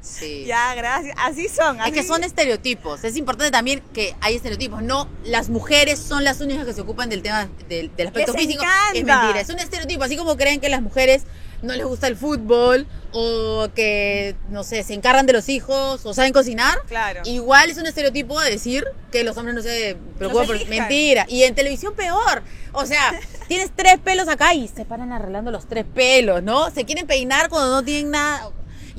Sí. 0.00 0.44
ya, 0.46 0.74
gracias. 0.74 1.14
Así 1.18 1.48
son. 1.48 1.80
Es 1.80 1.92
que 1.92 2.02
son 2.02 2.24
estereotipos. 2.24 3.04
Es 3.04 3.16
importante 3.16 3.50
también 3.50 3.82
que 3.92 4.14
hay 4.20 4.36
estereotipos. 4.36 4.82
No, 4.82 5.08
las 5.24 5.48
mujeres 5.48 5.98
son 5.98 6.24
las 6.24 6.40
únicas 6.40 6.64
que 6.64 6.72
se 6.72 6.80
ocupan 6.80 7.08
del 7.10 7.22
tema 7.22 7.48
del, 7.68 7.94
del 7.96 8.06
aspecto 8.08 8.32
Les 8.32 8.40
físico. 8.42 8.62
encanta. 8.62 8.98
Es 8.98 9.04
mentira. 9.04 9.40
Es 9.40 9.48
un 9.50 9.58
estereotipo. 9.58 10.04
Así 10.04 10.16
como 10.16 10.36
creen 10.36 10.60
que 10.60 10.68
las 10.68 10.82
mujeres 10.82 11.24
no 11.62 11.74
les 11.74 11.84
gusta 11.86 12.06
el 12.06 12.16
fútbol 12.16 12.86
o 13.12 13.68
que, 13.74 14.34
no 14.48 14.64
sé, 14.64 14.82
se 14.82 14.94
encargan 14.94 15.26
de 15.26 15.34
los 15.34 15.48
hijos 15.50 16.06
o 16.06 16.14
saben 16.14 16.32
cocinar. 16.32 16.78
Claro. 16.88 17.20
Igual 17.24 17.70
es 17.70 17.76
un 17.76 17.86
estereotipo 17.86 18.40
de 18.40 18.50
decir 18.50 18.84
que 19.12 19.24
los 19.24 19.36
hombres 19.36 19.54
no 19.54 19.62
se 19.62 19.96
preocupan 20.16 20.46
por... 20.46 20.66
Mentira. 20.68 21.26
Y 21.28 21.42
en 21.42 21.54
televisión 21.54 21.94
peor. 21.94 22.42
O 22.72 22.86
sea, 22.86 23.12
tienes 23.48 23.70
tres 23.74 23.98
pelos 23.98 24.28
acá 24.28 24.54
y 24.54 24.68
se 24.68 24.84
paran 24.86 25.12
arreglando 25.12 25.50
los 25.50 25.66
tres 25.68 25.84
pelos, 25.84 26.42
¿no? 26.42 26.70
Se 26.70 26.84
quieren 26.86 27.06
peinar 27.06 27.50
cuando 27.50 27.70
no 27.70 27.84
tienen 27.84 28.12
nada. 28.12 28.50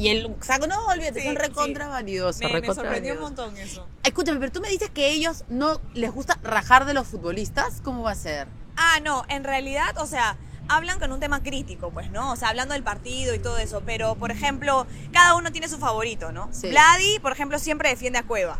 Y 0.02 0.10
el 0.10 0.36
saco, 0.42 0.66
no, 0.66 0.84
olvídate, 0.88 1.20
Sí, 1.20 1.28
son 1.28 1.36
sí. 1.36 1.42
recontra 1.42 1.88
vanidosos. 1.88 2.40
Me, 2.42 2.48
me 2.48 2.54
recontra 2.54 2.84
sorprendió 2.84 3.14
un 3.14 3.20
montón 3.20 3.56
eso. 3.58 3.88
Escúchame, 4.04 4.40
pero 4.40 4.52
tú 4.52 4.60
me 4.60 4.70
dices 4.70 4.90
que 4.90 5.10
ellos 5.12 5.46
no 5.48 5.80
les 5.94 6.12
gusta 6.12 6.40
rajar 6.42 6.86
de 6.86 6.94
los 6.96 7.08
futbolistas. 7.08 7.82
¿Cómo 7.84 8.02
va 8.02 8.12
a 8.12 8.16
ser? 8.16 8.48
Ah, 8.76 9.00
no, 9.04 9.24
en 9.30 9.44
realidad, 9.44 9.96
o 10.00 10.08
sea, 10.08 10.38
hablan 10.70 10.98
con 11.00 11.12
un 11.12 11.20
tema 11.20 11.44
crítico, 11.44 11.92
pues, 11.92 12.10
¿no? 12.10 12.32
O 12.32 12.36
sea, 12.36 12.50
hablando 12.50 12.74
del 12.74 12.82
partido 12.82 13.36
y 13.36 13.40
todo 13.40 13.60
eso. 13.60 13.84
Pero, 13.86 14.16
por 14.16 14.32
ejemplo, 14.32 14.88
cada 15.12 15.36
uno 15.36 15.52
tiene 15.52 15.70
su 15.70 15.78
favorito, 15.78 16.32
¿no? 16.32 16.50
Sí. 16.52 16.70
Vladi, 16.70 17.20
por 17.20 17.32
ejemplo, 17.32 17.60
siempre 17.60 17.90
defiende 17.90 18.18
a 18.18 18.24
Cueva. 18.24 18.58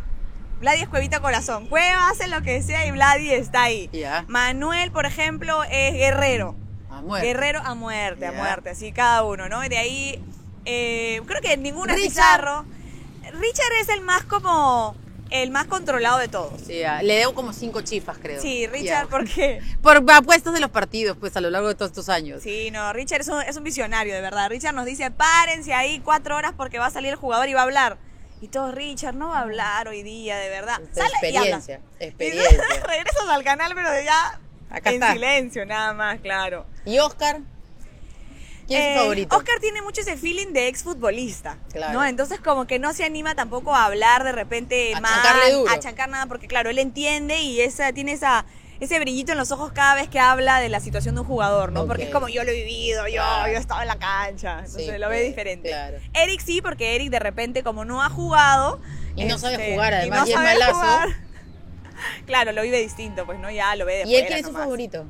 Vladi 0.60 0.82
es 0.82 0.88
Cuevita 0.88 1.18
Corazón. 1.18 1.66
Cueva 1.66 2.10
hace 2.10 2.28
lo 2.28 2.40
que 2.42 2.62
sea 2.62 2.86
y 2.86 2.92
Vladi 2.92 3.30
está 3.32 3.64
ahí. 3.64 3.90
Ya. 3.92 4.24
Manuel, 4.28 4.92
por 4.92 5.06
ejemplo, 5.06 5.64
es 5.64 5.94
guerrero. 5.94 6.54
A 6.88 7.00
muerte. 7.00 7.26
Guerrero 7.26 7.60
a 7.64 7.74
muerte, 7.74 8.26
a 8.26 8.32
muerte, 8.32 8.70
así 8.70 8.92
cada 8.92 9.24
uno, 9.24 9.48
¿no? 9.48 9.64
Y 9.64 9.68
de 9.68 9.78
ahí, 9.78 10.24
eh, 10.64 11.20
creo 11.26 11.40
que 11.40 11.56
ninguno 11.56 11.92
es 11.92 11.98
Richard. 12.00 12.10
Pizarro. 12.12 12.64
Richard 13.32 13.72
es 13.80 13.88
el 13.88 14.00
más 14.02 14.24
como, 14.24 14.94
el 15.30 15.50
más 15.50 15.66
controlado 15.66 16.18
de 16.18 16.28
todos. 16.28 16.60
Sí, 16.66 16.80
ya. 16.80 17.02
le 17.02 17.14
debo 17.16 17.34
como 17.34 17.52
cinco 17.52 17.80
chifas, 17.82 18.18
creo. 18.18 18.40
Sí, 18.42 18.66
Richard, 18.66 19.04
Ya. 19.04 19.08
¿por 19.10 19.28
qué? 19.28 19.60
Por 19.82 20.04
apuestos 20.12 20.52
de 20.52 20.60
los 20.60 20.70
partidos, 20.70 21.16
pues, 21.18 21.36
a 21.36 21.40
lo 21.40 21.48
largo 21.50 21.68
de 21.68 21.74
todos 21.74 21.90
estos 21.90 22.08
años. 22.08 22.42
Sí, 22.42 22.70
no, 22.70 22.92
Richard 22.92 23.22
es 23.22 23.28
un, 23.28 23.40
es 23.42 23.56
un 23.56 23.64
visionario, 23.64 24.14
de 24.14 24.20
verdad. 24.20 24.48
Richard 24.50 24.74
nos 24.74 24.84
dice, 24.86 25.10
párense 25.10 25.72
ahí 25.72 26.00
cuatro 26.00 26.36
horas 26.36 26.52
porque 26.56 26.78
va 26.78 26.86
a 26.86 26.90
salir 26.90 27.10
el 27.10 27.16
jugador 27.16 27.48
y 27.48 27.54
va 27.54 27.60
a 27.60 27.64
hablar. 27.64 27.96
Y 28.40 28.48
todo, 28.48 28.72
Richard, 28.72 29.14
no 29.14 29.28
va 29.28 29.38
a 29.38 29.42
hablar 29.42 29.86
hoy 29.88 30.02
día, 30.02 30.36
de 30.36 30.48
verdad. 30.48 30.80
Sale 30.92 31.08
y 31.30 31.36
habla. 31.36 31.56
experiencia, 31.58 31.80
Y 32.00 32.04
experiencia. 32.04 32.58
regresas 32.88 33.28
al 33.28 33.44
canal, 33.44 33.72
pero 33.74 33.88
ya 34.04 34.40
Acá 34.68 34.90
en 34.90 34.96
está. 34.96 35.12
silencio, 35.12 35.64
nada 35.64 35.94
más, 35.94 36.18
claro. 36.20 36.66
¿Y 36.84 36.98
Oscar? 36.98 37.38
¿Quién 38.66 38.80
es 38.80 38.86
Eh, 38.88 38.92
su 38.94 39.00
favorito? 39.00 39.36
Oscar 39.36 39.58
tiene 39.60 39.82
mucho 39.82 40.00
ese 40.00 40.16
feeling 40.16 40.52
de 40.52 40.68
exfutbolista, 40.68 41.58
Claro. 41.72 41.92
¿no? 41.94 42.04
Entonces 42.04 42.40
como 42.40 42.66
que 42.66 42.78
no 42.78 42.92
se 42.94 43.04
anima 43.04 43.34
tampoco 43.34 43.74
a 43.74 43.84
hablar 43.86 44.24
de 44.24 44.32
repente 44.32 44.92
A 44.94 45.00
chancarle 45.00 45.52
duro. 45.52 45.70
a 45.72 45.78
chancar 45.78 46.08
nada, 46.08 46.26
porque 46.26 46.46
claro, 46.46 46.70
él 46.70 46.78
entiende 46.78 47.40
y 47.40 47.60
esa, 47.60 47.92
tiene 47.92 48.12
esa, 48.12 48.44
ese 48.80 48.98
brillito 48.98 49.32
en 49.32 49.38
los 49.38 49.52
ojos 49.52 49.72
cada 49.72 49.94
vez 49.94 50.08
que 50.08 50.18
habla 50.18 50.60
de 50.60 50.68
la 50.68 50.80
situación 50.80 51.14
de 51.14 51.20
un 51.22 51.26
jugador, 51.26 51.72
¿no? 51.72 51.86
Porque 51.86 52.04
es 52.04 52.10
como 52.10 52.28
yo 52.28 52.42
lo 52.44 52.50
he 52.50 52.54
vivido, 52.54 53.06
yo, 53.08 53.22
yo 53.22 53.46
he 53.46 53.56
estado 53.56 53.80
en 53.82 53.88
la 53.88 53.98
cancha, 53.98 54.58
entonces 54.60 54.86
Sí, 54.92 54.98
lo 54.98 55.08
ve 55.08 55.22
diferente. 55.22 55.68
claro. 55.68 55.98
Eric 56.14 56.40
sí, 56.40 56.60
porque 56.62 56.94
Eric 56.96 57.10
de 57.10 57.18
repente 57.20 57.62
como 57.62 57.84
no 57.84 58.02
ha 58.02 58.08
jugado... 58.10 58.80
este, 59.10 59.22
Y 59.22 59.24
no 59.26 59.38
sabe 59.38 59.72
jugar, 59.72 59.92
y 59.92 59.96
además, 59.96 60.20
no 60.20 60.26
y 60.26 60.30
es 60.32 60.36
malazo. 60.38 60.74
jugar, 60.74 61.08
Claro, 62.26 62.52
lo 62.52 62.62
vive 62.62 62.80
distinto, 62.80 63.26
pues 63.26 63.38
no, 63.38 63.50
ya 63.50 63.76
lo 63.76 63.84
ve 63.86 63.98
de 64.04 64.08
¿Y 64.10 64.16
él 64.16 64.26
quién 64.26 64.38
es 64.40 64.46
su 64.46 64.52
favorito? 64.52 65.06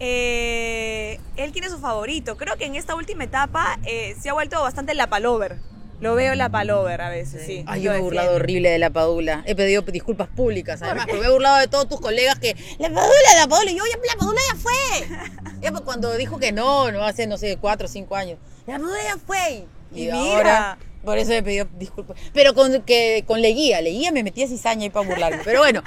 Eh, 0.00 1.18
él 1.36 1.52
es 1.54 1.70
su 1.70 1.78
favorito. 1.78 2.36
Creo 2.36 2.56
que 2.56 2.66
en 2.66 2.74
esta 2.74 2.94
última 2.94 3.24
etapa 3.24 3.78
eh, 3.84 4.14
se 4.20 4.28
ha 4.28 4.32
vuelto 4.32 4.60
bastante 4.60 4.94
la 4.94 5.08
palover. 5.08 5.56
Lo 6.00 6.14
veo 6.14 6.34
la 6.34 6.50
palover 6.50 7.00
a 7.00 7.08
veces, 7.08 7.46
sí. 7.46 7.64
Ay, 7.66 7.80
yo 7.80 7.90
me 7.90 7.96
he 7.96 8.00
burlado 8.00 8.34
horrible 8.36 8.68
de 8.68 8.78
la 8.78 8.90
Padula. 8.90 9.42
He 9.46 9.54
pedido 9.54 9.80
disculpas 9.80 10.28
públicas, 10.28 10.82
además, 10.82 11.06
porque 11.06 11.20
me 11.22 11.26
he 11.26 11.32
burlado 11.32 11.56
de 11.56 11.68
todos 11.68 11.88
tus 11.88 12.00
colegas 12.00 12.38
que 12.38 12.54
la 12.78 12.88
Padula, 12.88 13.34
la 13.38 13.46
Padula, 13.48 13.70
y 13.70 13.76
yo, 13.76 13.84
ya, 13.90 13.96
la 14.06 14.18
Padula 14.18 14.40
ya 14.52 14.58
fue. 14.58 15.52
Ya 15.62 15.70
pues, 15.72 15.82
cuando 15.84 16.14
dijo 16.18 16.38
que 16.38 16.52
no, 16.52 16.92
no 16.92 17.02
hace, 17.02 17.26
no 17.26 17.38
sé, 17.38 17.56
cuatro 17.56 17.86
o 17.86 17.88
cinco 17.88 18.14
años. 18.14 18.38
La 18.66 18.74
Padula 18.74 19.02
ya 19.02 19.16
fue. 19.16 19.64
Y, 19.90 20.02
Y 20.02 20.12
mira. 20.12 20.16
ahora, 20.16 20.78
por 21.02 21.16
eso 21.16 21.32
he 21.32 21.42
pedido 21.42 21.66
disculpas. 21.78 22.18
Pero 22.34 22.52
con, 22.52 22.82
que, 22.82 23.24
con 23.26 23.40
Leguía, 23.40 23.80
Leguía 23.80 24.12
me 24.12 24.22
metía 24.22 24.46
cizaña 24.46 24.82
ahí 24.82 24.90
para 24.90 25.08
burlarme. 25.08 25.40
Pero 25.44 25.60
bueno, 25.60 25.82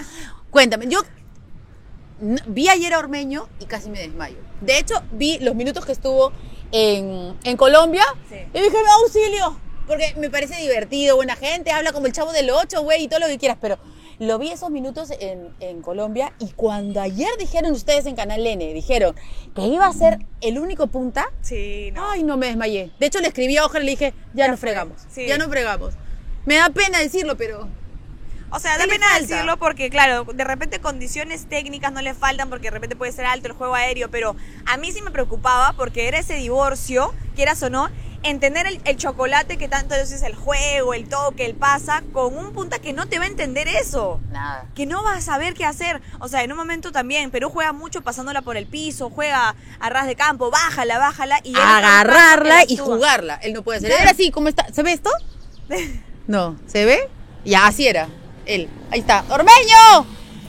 cuéntame, 0.50 0.88
yo 0.88 1.02
vi 2.48 2.70
ayer 2.70 2.94
a 2.94 3.00
Ormeño 3.00 3.48
y 3.60 3.66
casi 3.66 3.90
me 3.90 4.00
desmayo. 4.00 4.38
De 4.62 4.78
hecho, 4.78 4.96
vi 5.12 5.40
los 5.40 5.56
minutos 5.56 5.86
que 5.86 5.92
estuvo 5.92 6.32
en, 6.72 7.36
en 7.44 7.58
Colombia 7.58 8.04
Sí. 8.30 8.36
y 8.54 8.60
dije, 8.62 8.78
"No, 8.86 8.92
auxilio, 9.04 9.60
porque 9.88 10.14
me 10.18 10.30
parece 10.30 10.62
divertido, 10.62 11.16
buena 11.16 11.36
gente, 11.36 11.72
habla 11.72 11.92
como 11.94 12.06
el 12.08 12.14
chavo 12.14 12.32
del 12.32 12.50
8, 12.52 12.82
güey, 12.84 13.04
y 13.04 13.08
todo 13.08 13.20
lo 13.20 13.28
que 13.28 13.38
quieras, 13.38 13.58
pero 13.62 13.78
Lo 14.22 14.38
vi 14.38 14.50
esos 14.52 14.70
minutos 14.70 15.12
en, 15.22 15.48
en 15.62 15.82
Colombia 15.82 16.34
y 16.40 16.48
cuando 16.52 17.00
ayer 17.00 17.30
dijeron 17.40 17.72
ustedes 17.72 18.06
en 18.06 18.18
Canal 18.18 18.46
N, 18.46 18.74
dijeron 18.74 19.16
que 19.56 19.62
iba 19.62 19.88
a 19.88 19.94
ser 19.94 20.20
el 20.42 20.60
único 20.60 20.88
punta, 20.88 21.32
Sí, 21.42 21.92
no. 21.94 22.12
ay, 22.12 22.24
no 22.24 22.36
me 22.36 22.48
desmayé. 22.48 22.92
De 23.00 23.06
hecho, 23.06 23.22
le 23.22 23.30
escribí 23.30 23.56
a 23.56 23.66
Ojalá 23.66 23.82
y 23.84 23.86
le 23.86 23.92
dije, 23.92 24.14
ya, 24.34 24.44
Ya 24.44 24.52
nos 24.52 24.60
fregamos, 24.60 25.04
sí. 25.10 25.26
ya 25.26 25.38
nos 25.38 25.48
fregamos. 25.48 25.94
Me 26.46 26.56
da 26.58 26.70
pena 26.70 27.00
decirlo, 27.00 27.38
pero 27.38 27.70
O 28.52 28.60
sea, 28.60 28.78
¿Qué 28.78 28.88
da 28.88 28.94
pena 28.94 29.20
decirlo 29.20 29.58
porque, 29.58 29.90
claro, 29.90 30.26
de 30.26 30.44
repente 30.44 30.80
condiciones 30.80 31.48
técnicas 31.48 31.92
no 31.92 32.02
le 32.02 32.14
faltan 32.14 32.50
porque 32.50 32.68
de 32.68 32.72
repente 32.72 32.96
puede 32.96 33.12
ser 33.12 33.26
alto 33.26 33.48
el 33.48 33.54
juego 33.54 33.76
aéreo, 33.76 34.10
pero 34.10 34.36
a 34.66 34.78
mí 34.78 34.92
sí 34.92 35.02
me 35.02 35.12
preocupaba 35.12 35.74
porque 35.74 36.08
era 36.08 36.20
ese 36.20 36.36
divorcio, 36.36 37.14
quieras 37.36 37.62
o 37.64 37.70
no, 37.70 37.90
entender 38.24 38.68
el, 38.68 38.82
el 38.86 38.98
chocolate 38.98 39.58
que 39.58 39.68
tanto 39.68 39.96
es 39.96 40.22
el 40.22 40.36
juego, 40.36 40.94
el 40.94 41.08
toque, 41.08 41.46
el 41.46 41.56
pasa, 41.56 42.04
con 42.12 42.38
un 42.38 42.54
punta 42.54 42.80
que 42.80 42.94
no 42.94 43.08
te 43.08 43.20
va 43.20 43.26
a 43.26 43.28
entender 43.28 43.68
eso. 43.68 44.20
nada. 44.32 44.66
que 44.76 44.86
no 44.86 45.04
va 45.04 45.16
a 45.16 45.22
saber 45.22 45.54
qué 45.54 45.66
hacer. 45.66 46.02
O 46.20 46.28
sea, 46.28 46.44
en 46.44 46.52
un 46.52 46.58
momento 46.58 46.92
también, 46.92 47.32
Perú 47.32 47.50
juega 47.50 47.74
mucho 47.74 48.02
pasándola 48.02 48.42
por 48.42 48.58
el 48.58 48.68
piso, 48.68 49.10
juega 49.10 49.56
a 49.80 49.90
ras 49.90 50.08
de 50.08 50.16
campo, 50.16 50.52
bájala, 50.52 50.98
bájala 50.98 51.40
y 51.44 51.54
Agarrarla 51.56 52.64
y 52.68 52.78
jugarla. 52.78 53.36
Él 53.36 53.54
no 53.54 53.64
puede 53.64 53.78
hacer. 53.78 53.90
Claro. 53.90 54.04
Era 54.04 54.12
así, 54.12 54.32
¿cómo 54.32 54.50
está? 54.50 54.72
¿Se 54.74 54.84
ve 54.84 54.94
esto? 54.94 55.12
No, 56.28 56.60
¿se 56.68 56.86
ve? 56.86 57.10
Ya, 57.44 57.66
así 57.66 57.88
era. 57.88 58.08
Él. 58.50 58.68
Ahí 58.92 59.00
está. 59.02 59.24
¡Ormeño! 59.30 60.06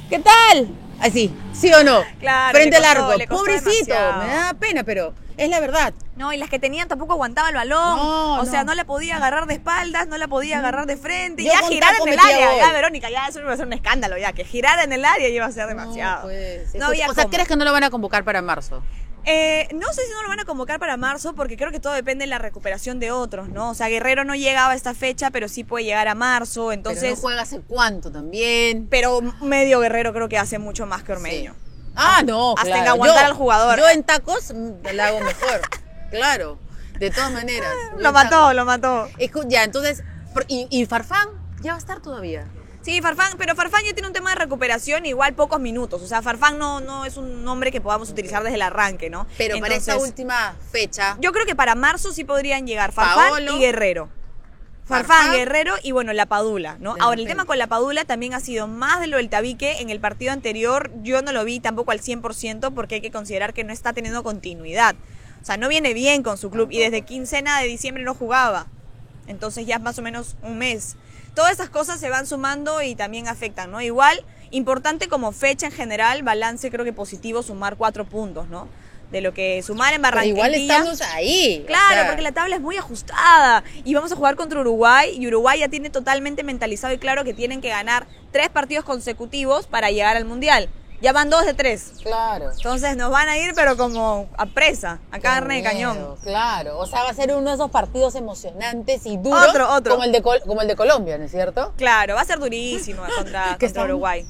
¿Qué 0.09 0.19
tal? 0.19 0.69
Así, 1.01 1.33
¿sí 1.53 1.73
o 1.73 1.85
no? 1.85 2.03
Claro, 2.19 2.57
Frente 2.57 2.81
le 2.81 2.87
al 2.87 2.97
costó, 2.97 3.13
arco. 3.13 3.29
costó 3.29 3.37
Pobrecito, 3.45 3.95
demasiado. 3.95 4.23
me 4.23 4.35
da 4.35 4.55
pena, 4.55 4.85
pero 4.85 5.15
es 5.37 5.49
la 5.49 5.61
verdad. 5.61 5.95
No, 6.17 6.33
y 6.33 6.37
las 6.39 6.51
que 6.51 6.59
tenían 6.59 6.89
tampoco 6.89 7.13
aguantaba 7.15 7.49
el 7.49 7.55
balón. 7.55 7.97
No, 7.97 8.41
o 8.41 8.45
sea, 8.47 8.65
no. 8.65 8.75
la 8.75 8.85
podía 8.85 9.17
agarrar 9.17 9.47
de 9.47 9.55
espaldas, 9.55 10.09
no 10.09 10.19
la 10.19 10.29
podía 10.29 10.59
agarrar 10.59 10.87
de 10.87 10.97
frente. 10.99 11.43
Yo 11.45 11.53
ya 11.53 11.67
girar 11.69 11.95
en 12.01 12.09
el 12.13 12.19
área. 12.19 12.57
Ya, 12.59 12.73
Verónica, 12.73 13.09
ya 13.11 13.29
eso 13.29 13.41
iba 13.41 13.53
a 13.53 13.57
ser 13.57 13.67
un 13.67 13.73
escándalo 13.73 14.19
ya. 14.19 14.33
Que 14.33 14.45
girara 14.45 14.83
en 14.83 14.93
el 14.93 15.05
área 15.05 15.29
iba 15.29 15.47
a 15.47 15.53
ser 15.53 15.67
demasiado. 15.67 16.23
No, 16.23 16.29
pues, 16.29 16.75
No 16.75 16.87
había 16.87 17.09
o 17.09 17.15
sea. 17.15 17.27
¿crees 17.27 17.49
que 17.49 17.57
no 17.57 17.65
lo 17.65 17.73
van 17.73 17.85
a 17.85 17.91
convocar 17.91 18.25
para 18.25 18.43
marzo? 18.43 18.83
Eh, 19.25 19.69
no 19.75 19.93
sé 19.93 20.03
si 20.07 20.13
no 20.13 20.23
lo 20.23 20.29
van 20.29 20.41
a 20.41 20.45
convocar 20.45 20.79
para 20.81 20.97
marzo 20.97 21.35
porque 21.35 21.57
creo 21.57 21.71
que 21.71 21.81
todo 21.81 21.93
depende 21.93 22.23
de 22.25 22.29
la 22.29 22.39
recuperación 22.39 23.01
de 23.01 23.11
otros, 23.11 23.49
¿no? 23.49 23.71
O 23.71 23.75
sea, 23.75 23.89
Guerrero 23.89 24.25
no 24.25 24.35
llegaba 24.35 24.73
a 24.73 24.77
esta 24.77 24.95
fecha, 24.95 25.31
pero 25.31 25.49
sí 25.49 25.65
puede 25.65 25.85
llegar 25.85 26.09
a 26.09 26.15
marzo, 26.15 26.63
Pero 26.69 26.73
entonces... 26.73 27.11
no 27.11 27.17
juega 27.17 27.43
hace 27.43 27.61
cuánto 27.61 28.11
también. 28.11 28.87
Pero 28.91 29.21
medio 29.43 29.81
guerrero 29.81 30.13
creo 30.13 30.29
que 30.29 30.39
hace 30.39 30.59
mucho 30.59 30.87
más 30.87 31.03
que 31.03 31.13
Ormeño. 31.13 31.53
Sí. 31.55 31.93
Ah, 31.97 32.23
no, 32.25 32.53
Hasta 32.53 32.63
claro. 32.65 32.83
en 32.83 32.89
aguantar 32.89 33.21
Yo- 33.23 33.27
al 33.27 33.33
jugador. 33.35 33.79
Yo 33.79 33.89
en 33.91 34.03
tacos 34.05 34.53
la 34.93 35.09
hago 35.09 35.21
mejor. 35.21 35.61
claro, 36.11 36.59
de 36.99 37.11
todas 37.11 37.33
maneras. 37.33 37.73
Lo 37.99 38.13
mató, 38.13 38.31
tacos. 38.31 38.55
lo 38.55 38.65
mató. 38.65 39.09
Ya, 39.49 39.65
entonces, 39.65 40.03
y, 40.49 40.67
y 40.71 40.87
Farfán 40.87 41.29
ya 41.61 41.73
va 41.73 41.77
a 41.77 41.79
estar 41.81 42.01
todavía. 42.01 42.47
Sí, 42.83 43.01
Farfán, 43.03 43.35
pero 43.37 43.55
Farfán 43.55 43.85
ya 43.85 43.93
tiene 43.93 44.09
un 44.09 44.15
tema 44.15 44.31
de 44.31 44.37
recuperación, 44.37 45.05
igual 45.05 45.35
pocos 45.35 45.61
minutos. 45.61 46.01
O 46.03 46.07
sea, 46.07 46.23
Farfán 46.23 46.59
no, 46.59 46.81
no 46.81 47.05
es 47.05 47.17
un 47.17 47.45
nombre 47.45 47.71
que 47.71 47.81
podamos 47.81 48.09
utilizar 48.11 48.43
desde 48.43 48.57
el 48.57 48.63
arranque, 48.63 49.11
¿no? 49.11 49.27
Pero 49.37 49.59
para 49.61 49.75
esta 49.75 49.97
última 49.99 50.57
fecha, 50.73 51.17
Yo 51.21 51.33
creo 51.33 51.45
que 51.45 51.55
para 51.55 51.75
marzo 51.75 52.13
sí 52.13 52.25
podrían 52.25 52.67
llegar 52.67 52.93
Farfán 52.93 53.31
Paolo. 53.31 53.57
y 53.57 53.61
Guerrero. 53.61 54.09
Farfán, 54.87 55.07
Farfán. 55.07 55.37
Guerrero 55.37 55.75
y 55.83 55.93
bueno, 55.93 56.13
la 56.13 56.27
Padula, 56.27 56.77
¿no? 56.81 56.97
Ahora, 56.99 57.21
el 57.21 57.27
tema 57.29 57.45
con 57.45 57.59
la 57.59 57.69
Padula 57.69 58.05
también 58.05 58.35
ha 58.35 58.41
sido 58.41 58.67
más 58.67 59.01
de 59.01 59.07
lo 59.07 59.19
del 59.19 59.29
tabique. 59.29 59.81
En 59.81 59.89
el 59.91 60.01
partido 60.01 60.33
anterior 60.33 60.91
yo 61.03 61.23
no 61.23 61.31
lo 61.33 61.45
vi 61.45 61.61
tampoco 61.61 61.93
al 61.93 62.01
100% 62.01 62.75
porque 62.75 62.97
hay 62.97 63.01
que 63.01 63.13
considerar 63.13 63.55
que 63.55 63.63
no 63.63 63.73
está 63.73 63.93
teniendo 63.93 64.25
continuidad. 64.25 64.97
O 65.43 65.45
sea, 65.45 65.57
no 65.59 65.69
viene 65.69 65.95
bien 65.95 66.23
con 66.23 66.39
su 66.39 66.51
club 66.51 66.73
y 66.73 66.79
desde 66.79 67.03
quincena 67.03 67.61
de 67.61 67.69
diciembre 67.69 68.03
no 68.03 68.15
jugaba. 68.15 68.67
Entonces 69.29 69.65
ya 69.65 69.77
es 69.77 69.81
más 69.81 69.99
o 69.99 70.03
menos 70.03 70.37
un 70.43 70.59
mes. 70.59 70.97
Todas 71.35 71.53
esas 71.53 71.71
cosas 71.71 72.01
se 72.01 72.11
van 72.11 72.27
sumando 72.27 72.83
y 72.83 72.95
también 72.95 73.29
afectan, 73.29 73.71
¿no? 73.71 73.81
Igual, 73.81 74.25
importante 74.51 75.09
como 75.09 75.33
fecha 75.33 75.67
en 75.67 75.73
general, 75.73 76.23
balance 76.23 76.71
creo 76.71 76.85
que 76.85 76.93
positivo 76.93 77.43
sumar 77.43 77.77
cuatro 77.77 78.05
puntos, 78.05 78.49
¿no? 78.49 78.69
De 79.11 79.21
lo 79.21 79.35
que 79.35 79.61
sumar 79.63 79.93
en 79.93 80.03
pero 80.03 80.15
Barranquilla. 80.15 80.35
igual 80.35 80.55
estamos 80.55 81.01
ahí. 81.01 81.61
o 81.65 81.67
Claro, 81.67 81.95
sea, 81.95 82.07
porque 82.07 82.23
la 82.23 82.33
tabla 82.33 82.57
es 82.57 82.63
muy 82.63 82.77
ajustada 82.77 83.65
y 83.85 83.95
vamos 83.95 84.13
a 84.13 84.17
jugar 84.17 84.37
contra 84.37 84.61
Uruguay 84.61 85.17
y 85.19 85.27
Uruguay 85.27 85.59
ya 85.61 85.69
tiene 85.69 85.91
totalmente 85.91 86.45
mentalizado 86.45 86.95
y 86.95 86.99
claro 86.99 87.25
que 87.25 87.35
tienen 87.35 87.61
que 87.61 87.71
ganar 87.71 88.07
tres 88.31 88.51
partidos 88.51 88.85
consecutivos 88.85 89.67
para 89.67 89.91
llegar 89.91 90.17
al 90.17 90.25
Mundial. 90.27 90.69
Ya 91.01 91.13
van 91.13 91.31
dos 91.31 91.47
de 91.47 91.55
tres. 91.55 91.93
Claro. 92.03 92.51
Entonces 92.53 92.97
nos 92.97 93.11
van 93.11 93.29
a 93.29 93.39
ir 93.39 93.53
pero 93.55 93.77
como 93.77 94.29
a 94.37 94.47
presa, 94.47 94.99
a 95.11 95.19
carne 95.19 95.57
de 95.57 95.63
cañón. 95.63 96.17
Claro, 96.23 96.79
o 96.79 96.87
sea, 96.87 97.05
va 97.05 97.11
a 97.11 97.15
ser 97.15 97.35
uno 97.35 97.49
de 97.49 97.55
esos 97.55 97.71
partidos 97.71 98.15
emocionantes 98.15 99.07
y 99.07 99.17
duros. 99.17 99.49
Otro, 99.49 99.71
otro. 99.73 99.93
Como 99.95 100.05
el 100.05 100.13
de, 100.13 100.23
Col- 100.23 100.43
como 100.47 100.61
el 100.61 100.69
de 100.69 100.77
Colombia, 100.77 101.17
¿no 101.17 101.25
es 101.25 101.31
cierto? 101.31 101.73
Claro, 101.77 102.15
va 102.17 102.21
a 102.21 102.25
ser 102.25 102.39
durísimo 102.39 103.03
contra, 103.17 103.85
Uruguay. 103.85 104.27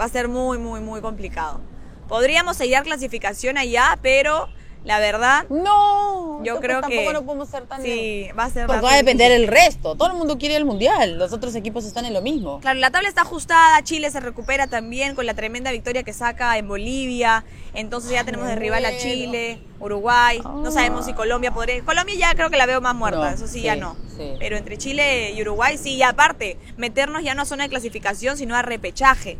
Va 0.00 0.06
a 0.06 0.08
ser 0.08 0.28
muy, 0.28 0.58
muy, 0.58 0.80
muy 0.80 1.00
complicado. 1.00 1.60
Podríamos 2.08 2.56
sellar 2.56 2.82
clasificación 2.84 3.58
allá, 3.58 3.98
pero 4.02 4.48
la 4.84 4.98
verdad, 5.00 5.44
No. 5.50 6.42
yo 6.44 6.60
creo 6.60 6.80
que... 6.82 6.94
tampoco 6.96 7.12
no 7.12 7.22
podemos 7.24 7.48
ser 7.48 7.66
tan. 7.66 7.82
Sí, 7.82 8.28
va 8.38 8.44
a 8.44 8.50
ser 8.50 8.66
Porque 8.66 8.82
va 8.82 8.92
a 8.92 8.96
depender 8.96 9.32
el 9.32 9.46
resto. 9.48 9.94
Todo 9.96 10.08
el 10.08 10.14
mundo 10.14 10.38
quiere 10.38 10.56
el 10.56 10.64
mundial. 10.64 11.18
Los 11.18 11.32
otros 11.32 11.54
equipos 11.54 11.84
están 11.84 12.04
en 12.04 12.14
lo 12.14 12.22
mismo. 12.22 12.60
Claro, 12.60 12.78
la 12.78 12.90
tabla 12.90 13.08
está 13.08 13.22
ajustada, 13.22 13.82
Chile 13.82 14.10
se 14.10 14.20
recupera 14.20 14.66
también 14.66 15.14
con 15.14 15.26
la 15.26 15.34
tremenda 15.34 15.72
victoria 15.72 16.02
que 16.02 16.12
saca 16.12 16.56
en 16.58 16.68
Bolivia, 16.68 17.44
entonces 17.74 18.10
ya 18.10 18.24
tenemos 18.24 18.46
de 18.46 18.56
rival 18.56 18.84
a. 18.84 18.96
Chile, 18.98 19.60
Uruguay, 19.80 20.40
no 20.42 20.70
sabemos 20.72 21.04
si 21.04 21.12
Colombia 21.12 21.52
podría... 21.52 21.84
Colombia 21.84 22.16
ya 22.16 22.34
creo 22.34 22.50
que 22.50 22.56
la 22.56 22.66
veo 22.66 22.80
más 22.80 22.94
muerta, 22.94 23.18
No, 23.20 23.28
eso 23.28 23.46
sí, 23.46 23.62
ya 23.62 23.74
sí, 23.74 23.80
no. 23.80 23.96
sí. 24.16 24.32
Pero 24.38 24.56
entre 24.56 24.76
Chile 24.76 25.32
y 25.32 25.42
Uruguay 25.42 25.78
sí, 25.78 25.94
y 25.94 26.02
aparte, 26.02 26.58
meternos 26.76 27.22
ya 27.22 27.34
no 27.34 27.42
a 27.42 27.44
zona 27.44 27.64
de 27.64 27.70
clasificación, 27.70 28.36
sino 28.36 28.56
a 28.56 28.62
repechaje. 28.62 29.38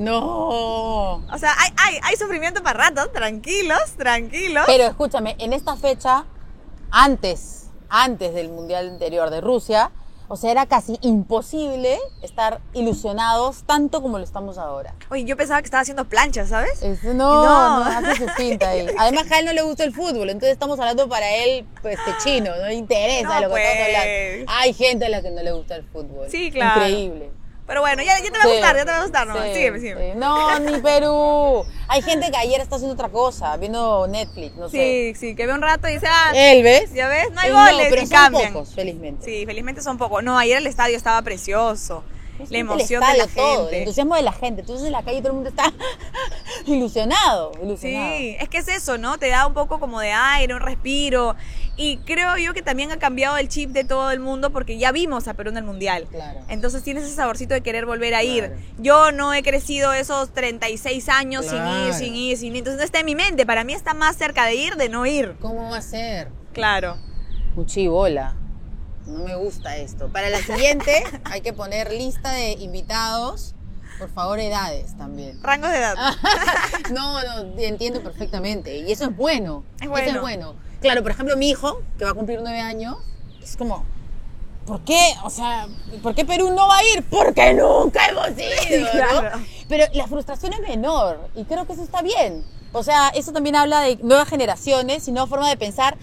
No. 0.00 1.14
O 1.32 1.38
sea, 1.38 1.54
hay, 1.58 1.70
hay, 1.76 2.00
hay 2.02 2.16
sufrimiento 2.16 2.62
para 2.62 2.90
rato, 2.90 3.10
tranquilos, 3.10 3.78
tranquilos. 3.96 4.64
Pero 4.66 4.84
escúchame, 4.84 5.36
en 5.38 5.52
esta 5.52 5.76
fecha, 5.76 6.24
antes, 6.90 7.66
antes 7.88 8.34
del 8.34 8.48
mundial 8.48 8.88
anterior 8.88 9.30
de 9.30 9.40
Rusia, 9.40 9.90
o 10.32 10.36
sea, 10.36 10.52
era 10.52 10.66
casi 10.66 10.96
imposible 11.02 11.98
estar 12.22 12.60
ilusionados 12.72 13.64
tanto 13.64 14.00
como 14.00 14.16
lo 14.18 14.22
estamos 14.24 14.58
ahora. 14.58 14.94
Oye, 15.10 15.24
yo 15.24 15.36
pensaba 15.36 15.60
que 15.60 15.64
estaba 15.64 15.80
haciendo 15.80 16.04
planchas, 16.04 16.50
¿sabes? 16.50 16.80
Es- 16.82 17.02
no, 17.02 17.12
No. 17.14 17.44
no, 17.44 17.84
hace 17.84 18.14
su 18.26 18.32
pinta 18.36 18.70
ahí. 18.70 18.86
Además 18.98 19.30
a 19.32 19.40
él 19.40 19.46
no 19.46 19.52
le 19.52 19.62
gusta 19.62 19.82
el 19.82 19.92
fútbol, 19.92 20.30
entonces 20.30 20.52
estamos 20.52 20.78
hablando 20.78 21.08
para 21.08 21.28
él, 21.34 21.66
pues, 21.82 21.98
que 22.04 22.12
chino, 22.22 22.52
no 22.56 22.66
le 22.66 22.74
interesa 22.74 23.40
No, 23.40 23.48
lo 23.48 23.54
que 23.54 23.60
estamos 23.62 23.86
pues. 23.88 23.96
hablando. 23.96 24.52
Hay 24.60 24.72
gente 24.72 25.06
a 25.06 25.08
la 25.08 25.20
que 25.22 25.30
no 25.30 25.42
le 25.42 25.50
gusta 25.52 25.74
el 25.74 25.84
fútbol. 25.84 26.28
Sí, 26.30 26.52
claro. 26.52 26.86
Increíble. 26.86 27.30
Pero 27.70 27.82
bueno, 27.82 28.02
ya, 28.02 28.18
ya 28.18 28.24
te 28.24 28.30
va 28.36 28.38
a 28.42 28.46
Sí, 28.48 28.52
gustar, 28.52 28.74
ya 28.76 28.84
te 28.84 28.90
va 28.90 28.98
a 28.98 29.02
gustar, 29.02 29.26
¿no? 29.28 29.34
sí, 29.44 29.54
sígueme, 29.54 29.78
sígueme. 29.78 30.12
sí. 30.14 30.18
No, 30.18 30.58
ni 30.58 30.80
Perú. 30.80 31.64
Hay 31.86 32.02
gente 32.02 32.28
que 32.32 32.36
ayer 32.36 32.60
está 32.60 32.74
haciendo 32.74 32.94
otra 32.94 33.10
cosa, 33.10 33.56
viendo 33.58 34.08
Netflix, 34.08 34.56
no 34.56 34.68
sé. 34.68 35.14
Sí, 35.14 35.20
sí, 35.28 35.36
que 35.36 35.46
ve 35.46 35.52
un 35.52 35.62
rato 35.62 35.88
y 35.88 35.92
dice, 35.92 36.08
ah, 36.10 36.32
Él, 36.34 36.64
¿ves? 36.64 36.92
ya 36.92 37.06
ves, 37.06 37.30
no 37.30 37.40
hay 37.40 37.46
Él 37.50 37.54
goles 37.54 37.86
pero 37.90 38.02
y 38.02 38.06
son 38.06 38.16
cambian. 38.16 38.52
pocos, 38.54 38.74
felizmente. 38.74 39.24
Sí, 39.24 39.46
felizmente 39.46 39.82
son 39.82 39.98
pocos. 39.98 40.24
No, 40.24 40.36
ayer 40.36 40.58
el 40.58 40.66
estadio 40.66 40.96
estaba 40.96 41.22
precioso. 41.22 42.02
Es 42.40 42.50
La 42.50 42.58
emoción 42.58 43.04
de 43.06 43.18
la 43.18 43.26
todo, 43.28 43.52
el 43.54 43.60
gente. 43.66 43.78
entusiasmo 43.80 44.16
de 44.16 44.22
la 44.22 44.32
gente. 44.32 44.62
Entonces 44.62 44.86
en 44.86 44.92
la 44.92 45.02
calle 45.04 45.18
todo 45.18 45.28
el 45.28 45.34
mundo 45.34 45.50
está 45.50 45.70
ilusionado, 46.66 47.52
ilusionado. 47.62 48.16
Sí, 48.16 48.36
es 48.40 48.48
que 48.48 48.58
es 48.58 48.68
eso, 48.68 48.98
¿no? 48.98 49.18
Te 49.18 49.28
da 49.28 49.46
un 49.46 49.54
poco 49.54 49.78
como 49.78 50.00
de 50.00 50.10
aire, 50.12 50.54
un 50.54 50.60
respiro. 50.60 51.36
Y 51.82 51.96
creo 51.96 52.36
yo 52.36 52.52
que 52.52 52.60
también 52.60 52.92
ha 52.92 52.98
cambiado 52.98 53.38
el 53.38 53.48
chip 53.48 53.70
de 53.70 53.84
todo 53.84 54.10
el 54.10 54.20
mundo 54.20 54.50
porque 54.50 54.76
ya 54.76 54.92
vimos 54.92 55.28
a 55.28 55.32
Perú 55.32 55.48
en 55.48 55.56
el 55.56 55.64
Mundial. 55.64 56.06
Claro. 56.10 56.40
Entonces 56.48 56.82
tienes 56.82 57.04
ese 57.04 57.14
saborcito 57.14 57.54
de 57.54 57.62
querer 57.62 57.86
volver 57.86 58.14
a 58.14 58.22
ir. 58.22 58.48
Claro. 58.48 58.62
Yo 58.80 59.12
no 59.12 59.32
he 59.32 59.42
crecido 59.42 59.94
esos 59.94 60.30
36 60.34 61.08
años 61.08 61.46
sin 61.46 61.66
ir, 61.66 61.94
sin 61.94 62.14
ir, 62.14 62.36
sin 62.36 62.52
ir. 62.52 62.58
Entonces 62.58 62.76
no 62.76 62.84
está 62.84 63.00
en 63.00 63.06
mi 63.06 63.14
mente. 63.14 63.46
Para 63.46 63.64
mí 63.64 63.72
está 63.72 63.94
más 63.94 64.16
cerca 64.16 64.44
de 64.44 64.56
ir 64.56 64.76
de 64.76 64.90
no 64.90 65.06
ir. 65.06 65.36
¿Cómo 65.40 65.70
va 65.70 65.78
a 65.78 65.80
ser? 65.80 66.28
Claro. 66.52 66.98
Muchibola. 67.56 68.36
No 69.06 69.24
me 69.24 69.34
gusta 69.36 69.78
esto. 69.78 70.12
Para 70.12 70.28
la 70.28 70.40
siguiente 70.40 71.02
hay 71.24 71.40
que 71.40 71.54
poner 71.54 71.94
lista 71.94 72.30
de 72.30 72.52
invitados. 72.52 73.54
Por 73.98 74.10
favor, 74.10 74.38
edades 74.38 74.98
también. 74.98 75.42
Rangos 75.42 75.70
de 75.70 75.78
edad. 75.78 75.94
no, 76.92 77.22
no, 77.22 77.58
entiendo 77.58 78.02
perfectamente. 78.02 78.76
Y 78.76 78.92
eso 78.92 79.04
es 79.04 79.16
bueno. 79.16 79.64
Es 79.76 79.84
Eso 79.84 79.90
bueno. 79.90 80.10
es 80.10 80.20
bueno. 80.20 80.69
Claro, 80.80 81.02
por 81.02 81.10
ejemplo, 81.12 81.36
mi 81.36 81.50
hijo, 81.50 81.82
que 81.98 82.04
va 82.04 82.10
a 82.10 82.14
cumplir 82.14 82.40
nueve 82.42 82.60
años, 82.60 82.96
es 83.42 83.56
como, 83.56 83.84
¿por 84.66 84.80
qué? 84.84 85.14
O 85.24 85.30
sea, 85.30 85.66
¿por 86.02 86.14
qué 86.14 86.24
Perú 86.24 86.50
no 86.54 86.68
va 86.68 86.78
a 86.78 86.84
ir? 86.94 87.04
Porque 87.04 87.52
nunca 87.54 88.06
hemos 88.08 88.28
ido, 88.30 88.84
¿no? 88.86 88.90
Claro. 88.92 89.38
Pero 89.68 89.84
la 89.94 90.06
frustración 90.06 90.52
es 90.54 90.60
menor 90.60 91.28
y 91.34 91.44
creo 91.44 91.66
que 91.66 91.74
eso 91.74 91.82
está 91.82 92.02
bien. 92.02 92.44
O 92.72 92.82
sea, 92.82 93.08
eso 93.08 93.32
también 93.32 93.56
habla 93.56 93.80
de 93.80 93.96
nuevas 93.96 94.28
generaciones 94.28 95.06
y 95.08 95.12
nueva 95.12 95.26
forma 95.26 95.48
de 95.48 95.56
pensar, 95.56 95.96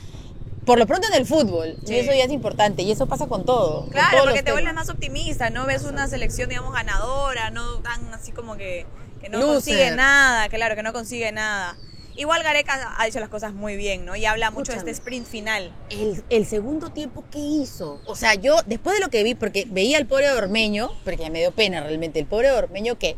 por 0.65 0.77
lo 0.77 0.85
pronto 0.85 1.07
en 1.07 1.13
el 1.13 1.25
fútbol. 1.25 1.77
Sí. 1.85 1.93
Y 1.93 1.99
eso 1.99 2.11
ya 2.11 2.25
es 2.25 2.31
importante 2.31 2.83
y 2.83 2.91
eso 2.91 3.07
pasa 3.07 3.27
con 3.27 3.45
todo. 3.45 3.81
con 3.83 3.89
Claro, 3.91 4.09
todos 4.11 4.23
porque 4.25 4.43
te 4.43 4.51
vuelves 4.51 4.73
más 4.73 4.89
optimista, 4.89 5.49
¿no? 5.49 5.65
Ves 5.65 5.83
una 5.83 6.07
selección, 6.07 6.49
digamos, 6.49 6.73
ganadora, 6.73 7.49
no 7.51 7.75
tan 7.79 8.13
así 8.13 8.31
como 8.33 8.57
que, 8.57 8.85
que 9.21 9.29
no 9.29 9.39
Loser. 9.39 9.53
consigue 9.53 9.91
nada, 9.91 10.49
claro, 10.49 10.75
que 10.75 10.83
no 10.83 10.91
consigue 10.93 11.31
nada. 11.31 11.77
Igual 12.17 12.43
Gareca 12.43 12.95
ha 12.97 13.07
hecho 13.07 13.19
las 13.19 13.29
cosas 13.29 13.53
muy 13.53 13.75
bien, 13.77 14.05
¿no? 14.05 14.15
Y 14.15 14.25
habla 14.25 14.51
mucho 14.51 14.71
de 14.71 14.79
este 14.79 14.91
Escúchame. 14.91 15.17
sprint 15.21 15.27
final. 15.27 15.71
El, 15.89 16.23
el 16.29 16.45
segundo 16.45 16.89
tiempo, 16.89 17.23
¿qué 17.31 17.39
hizo? 17.39 18.01
O 18.05 18.15
sea, 18.15 18.33
yo, 18.33 18.55
después 18.65 18.97
de 18.97 19.05
lo 19.05 19.09
que 19.09 19.23
vi, 19.23 19.35
porque 19.35 19.65
veía 19.67 19.97
al 19.97 20.07
pobre 20.07 20.29
Ormeño, 20.31 20.91
porque 21.03 21.29
me 21.29 21.39
dio 21.39 21.51
pena 21.51 21.81
realmente, 21.81 22.19
el 22.19 22.25
pobre 22.25 22.51
Ormeño 22.51 22.97
que 22.97 23.17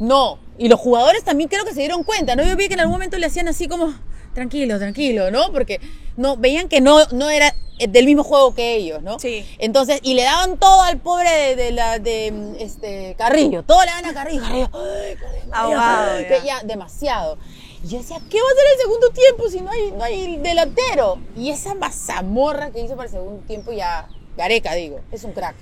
no. 0.00 0.40
Y 0.58 0.68
los 0.68 0.80
jugadores 0.80 1.22
también 1.24 1.48
creo 1.48 1.64
que 1.64 1.72
se 1.72 1.80
dieron 1.80 2.02
cuenta, 2.02 2.34
¿no? 2.36 2.42
Yo 2.42 2.56
vi 2.56 2.66
que 2.68 2.74
en 2.74 2.80
algún 2.80 2.94
momento 2.94 3.16
le 3.18 3.26
hacían 3.26 3.46
así 3.48 3.68
como, 3.68 3.94
tranquilo, 4.34 4.78
tranquilo, 4.78 5.30
¿no? 5.30 5.52
Porque 5.52 5.80
no, 6.16 6.36
veían 6.36 6.68
que 6.68 6.80
no, 6.80 7.04
no 7.12 7.30
era 7.30 7.54
eh, 7.78 7.86
del 7.86 8.06
mismo 8.06 8.24
juego 8.24 8.54
que 8.54 8.74
ellos, 8.74 9.02
¿no? 9.02 9.18
Sí. 9.18 9.46
Entonces, 9.58 10.00
y 10.02 10.14
le 10.14 10.24
daban 10.24 10.58
todo 10.58 10.82
al 10.82 10.98
pobre 10.98 11.30
de, 11.30 11.56
de 11.56 11.70
la, 11.72 11.98
de 11.98 12.56
este, 12.58 13.14
Carrillo, 13.16 13.62
todo 13.62 13.80
le 13.82 13.90
dan 13.92 14.06
a 14.06 14.12
Carrillo, 14.14 14.42
Carrillo, 14.42 14.70
ay, 14.74 15.14
Carrillo, 15.16 15.54
Ahogado, 15.54 16.20
ya. 16.20 16.44
ya, 16.44 16.60
demasiado. 16.64 17.38
Y 17.84 17.88
yo 17.88 17.98
decía, 17.98 18.18
¿qué 18.30 18.38
va 18.40 18.48
a 18.48 18.52
hacer 18.52 18.64
el 18.74 18.80
segundo 18.80 19.10
tiempo 19.10 19.48
si 19.50 19.60
no 19.60 19.70
hay, 19.70 19.90
no 19.92 20.04
hay 20.04 20.36
delantero? 20.38 21.18
Y 21.36 21.50
esa 21.50 21.74
mazamorra 21.74 22.70
que 22.70 22.80
hizo 22.80 22.94
para 22.96 23.06
el 23.06 23.12
segundo 23.12 23.44
tiempo 23.46 23.72
ya, 23.72 24.08
Gareca, 24.36 24.74
digo, 24.74 25.00
es 25.10 25.24
un 25.24 25.32
crack. 25.32 25.56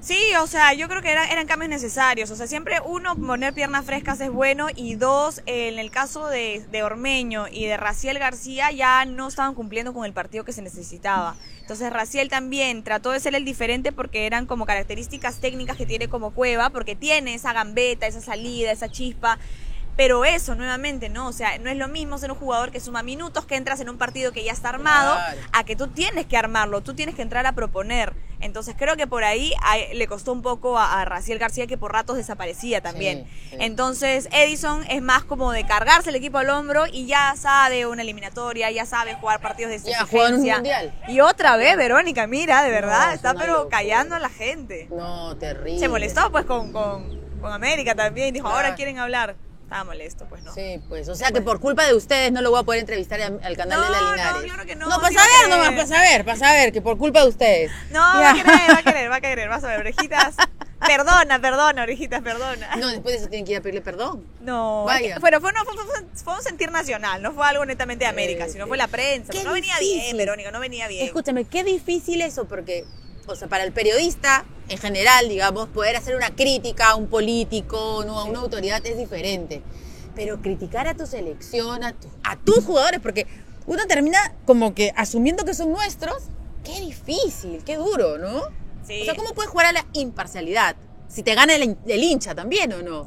Sí, 0.00 0.18
o 0.40 0.46
sea, 0.46 0.72
yo 0.72 0.88
creo 0.88 1.02
que 1.02 1.10
era- 1.10 1.26
eran 1.32 1.46
cambios 1.46 1.68
necesarios. 1.68 2.30
O 2.30 2.36
sea, 2.36 2.46
siempre 2.46 2.76
uno, 2.84 3.16
poner 3.16 3.52
piernas 3.54 3.84
frescas 3.84 4.20
es 4.20 4.30
bueno. 4.30 4.68
Y 4.76 4.94
dos, 4.94 5.42
en 5.46 5.78
el 5.80 5.90
caso 5.90 6.28
de, 6.28 6.64
de 6.70 6.82
Ormeño 6.84 7.46
y 7.50 7.66
de 7.66 7.76
Raciel 7.76 8.18
García, 8.18 8.70
ya 8.70 9.04
no 9.04 9.26
estaban 9.26 9.54
cumpliendo 9.54 9.92
con 9.92 10.04
el 10.04 10.12
partido 10.12 10.44
que 10.44 10.52
se 10.52 10.62
necesitaba. 10.62 11.34
Entonces, 11.60 11.92
Raciel 11.92 12.28
también 12.28 12.84
trató 12.84 13.10
de 13.10 13.18
ser 13.20 13.34
el 13.34 13.44
diferente 13.44 13.90
porque 13.90 14.26
eran 14.26 14.46
como 14.46 14.64
características 14.64 15.40
técnicas 15.40 15.76
que 15.76 15.86
tiene 15.86 16.08
como 16.08 16.30
Cueva, 16.32 16.70
porque 16.70 16.94
tiene 16.94 17.34
esa 17.34 17.52
gambeta, 17.52 18.06
esa 18.06 18.20
salida, 18.20 18.70
esa 18.70 18.88
chispa. 18.88 19.38
Pero 19.96 20.24
eso, 20.26 20.54
nuevamente, 20.54 21.08
¿no? 21.08 21.26
O 21.28 21.32
sea, 21.32 21.58
no 21.58 21.70
es 21.70 21.76
lo 21.76 21.88
mismo 21.88 22.18
ser 22.18 22.30
un 22.30 22.36
jugador 22.38 22.70
que 22.70 22.80
suma 22.80 23.02
minutos, 23.02 23.46
que 23.46 23.56
entras 23.56 23.80
en 23.80 23.88
un 23.88 23.96
partido 23.96 24.30
que 24.32 24.44
ya 24.44 24.52
está 24.52 24.68
armado, 24.68 25.14
Claro. 25.14 25.40
a 25.52 25.64
que 25.64 25.74
tú 25.74 25.88
tienes 25.88 26.26
que 26.26 26.36
armarlo, 26.36 26.82
tú 26.82 26.94
tienes 26.94 27.14
que 27.14 27.22
entrar 27.22 27.46
a 27.46 27.52
proponer. 27.52 28.12
Entonces 28.38 28.74
creo 28.78 28.96
que 28.98 29.06
por 29.06 29.24
ahí 29.24 29.54
a- 29.62 29.78
le 29.94 30.06
costó 30.06 30.30
un 30.32 30.42
poco 30.42 30.78
a, 30.78 31.00
a 31.00 31.04
Raciel 31.06 31.38
García 31.38 31.66
que 31.66 31.78
por 31.78 31.94
ratos 31.94 32.18
desaparecía 32.18 32.82
también. 32.82 33.24
Sí, 33.24 33.48
sí. 33.52 33.56
Entonces 33.60 34.28
Edison 34.32 34.84
es 34.90 35.00
más 35.00 35.24
como 35.24 35.50
de 35.52 35.64
cargarse 35.66 36.10
el 36.10 36.16
equipo 36.16 36.36
al 36.36 36.50
hombro 36.50 36.84
y 36.86 37.06
ya 37.06 37.34
sabe 37.38 37.86
una 37.86 38.02
eliminatoria, 38.02 38.70
ya 38.70 38.84
sabe 38.84 39.14
jugar 39.14 39.40
partidos 39.40 39.70
de 39.70 39.76
exigencia. 39.76 40.56
mundial. 40.56 40.92
Y 41.08 41.20
otra 41.20 41.56
vez, 41.56 41.74
Verónica, 41.78 42.26
mira, 42.26 42.62
de 42.62 42.70
verdad, 42.70 43.06
No, 43.06 43.12
está 43.14 43.32
pero 43.32 43.54
locura. 43.54 43.78
callando 43.78 44.14
a 44.14 44.18
la 44.18 44.28
gente. 44.28 44.88
No, 44.90 45.34
terrible. 45.38 45.78
Se 45.78 45.88
molestó 45.88 46.30
pues 46.30 46.44
con, 46.44 46.70
con, 46.72 47.18
con 47.40 47.50
América 47.50 47.94
también, 47.94 48.34
dijo, 48.34 48.44
Claro. 48.48 48.64
ahora 48.66 48.76
quieren 48.76 48.98
hablar. 48.98 49.34
Estaba 49.66 49.82
molesto, 49.82 50.26
pues 50.28 50.44
no. 50.44 50.54
Sí, 50.54 50.80
pues, 50.88 51.08
o 51.08 51.16
sea 51.16 51.32
que 51.32 51.40
por 51.40 51.58
culpa 51.58 51.84
de 51.86 51.94
ustedes 51.94 52.30
no 52.30 52.40
lo 52.40 52.50
voy 52.52 52.60
a 52.60 52.62
poder 52.62 52.80
entrevistar 52.80 53.20
al 53.20 53.40
al 53.42 53.56
canal 53.56 53.80
de 53.80 53.86
No, 53.86 53.90
la 53.92 54.00
no, 54.00 54.12
Linares. 54.12 54.42
claro 54.44 54.64
que 54.64 54.76
no, 54.76 54.88
No, 54.88 55.00
para 55.00 55.12
saber 55.12 55.30
querer. 55.42 55.50
nomás, 55.50 55.70
para 55.72 55.86
saber, 55.86 56.24
para 56.24 56.38
saber, 56.38 56.72
que 56.72 56.80
por 56.80 56.96
culpa 56.98 57.22
de 57.22 57.28
ustedes. 57.28 57.72
No, 57.90 57.98
va 58.00 58.30
a 58.30 58.34
querer, 58.34 58.70
va 58.70 58.78
a 58.78 58.82
querer, 58.82 59.10
va 59.10 59.16
a 59.16 59.20
querer, 59.20 59.48
vas 59.48 59.64
a 59.64 59.68
ver, 59.68 59.80
orejitas. 59.80 60.36
Perdona, 60.86 61.40
perdona, 61.40 61.82
orejitas, 61.82 62.22
perdona. 62.22 62.76
No, 62.76 62.88
después 62.88 63.14
de 63.14 63.20
eso 63.22 63.28
tienen 63.28 63.44
que 63.44 63.52
ir 63.52 63.58
a 63.58 63.60
pedirle 63.60 63.80
perdón. 63.80 64.24
No, 64.40 64.84
Vaya. 64.84 65.14
que- 65.14 65.20
bueno, 65.20 65.40
fue, 65.40 65.52
no, 65.52 65.64
fue, 65.64 65.74
fue- 65.84 66.04
fue 66.22 66.34
un 66.36 66.42
sentir 66.42 66.70
nacional, 66.70 67.20
no 67.20 67.32
fue 67.32 67.44
algo 67.48 67.64
netamente 67.66 68.04
de 68.04 68.10
América, 68.10 68.44
Eh, 68.44 68.50
sino 68.50 68.68
fue 68.68 68.76
la 68.76 68.86
prensa. 68.86 69.32
No 69.42 69.52
venía 69.52 69.76
bien, 69.80 70.16
Verónica, 70.16 70.52
no 70.52 70.60
venía 70.60 70.86
bien. 70.86 71.06
Escúchame, 71.06 71.44
qué 71.44 71.64
difícil 71.64 72.20
eso, 72.22 72.44
porque, 72.46 72.84
o 73.26 73.34
sea, 73.36 73.48
para 73.48 73.64
el 73.64 73.72
periodista, 73.72 74.44
en 74.68 74.78
general, 74.78 75.28
digamos, 75.28 75.68
poder 75.68 75.96
hacer 75.96 76.16
una 76.16 76.34
crítica 76.34 76.90
a 76.90 76.94
un 76.96 77.06
político, 77.08 78.02
no, 78.06 78.18
a 78.18 78.24
una 78.24 78.40
autoridad 78.40 78.84
es 78.86 78.96
diferente. 78.98 79.62
Pero 80.14 80.40
criticar 80.40 80.88
a 80.88 80.94
tu 80.94 81.06
selección, 81.06 81.84
a, 81.84 81.92
tu- 81.92 82.08
a 82.24 82.36
tus 82.36 82.64
jugadores, 82.64 83.00
porque 83.00 83.26
uno 83.66 83.86
termina 83.86 84.18
como 84.46 84.74
que 84.74 84.92
asumiendo 84.96 85.44
que 85.44 85.54
son 85.54 85.70
nuestros, 85.72 86.24
qué 86.64 86.80
difícil, 86.80 87.62
qué 87.64 87.76
duro, 87.76 88.16
¿no? 88.18 88.42
Sí. 88.86 89.02
O 89.02 89.04
sea, 89.04 89.14
¿cómo 89.14 89.34
puedes 89.34 89.50
jugar 89.50 89.66
a 89.66 89.72
la 89.72 89.84
imparcialidad? 89.92 90.76
Si 91.08 91.22
te 91.22 91.34
gana 91.34 91.54
el, 91.54 91.62
hin- 91.62 91.78
el 91.86 92.02
hincha 92.02 92.34
también, 92.34 92.72
¿o 92.72 92.82
no? 92.82 93.06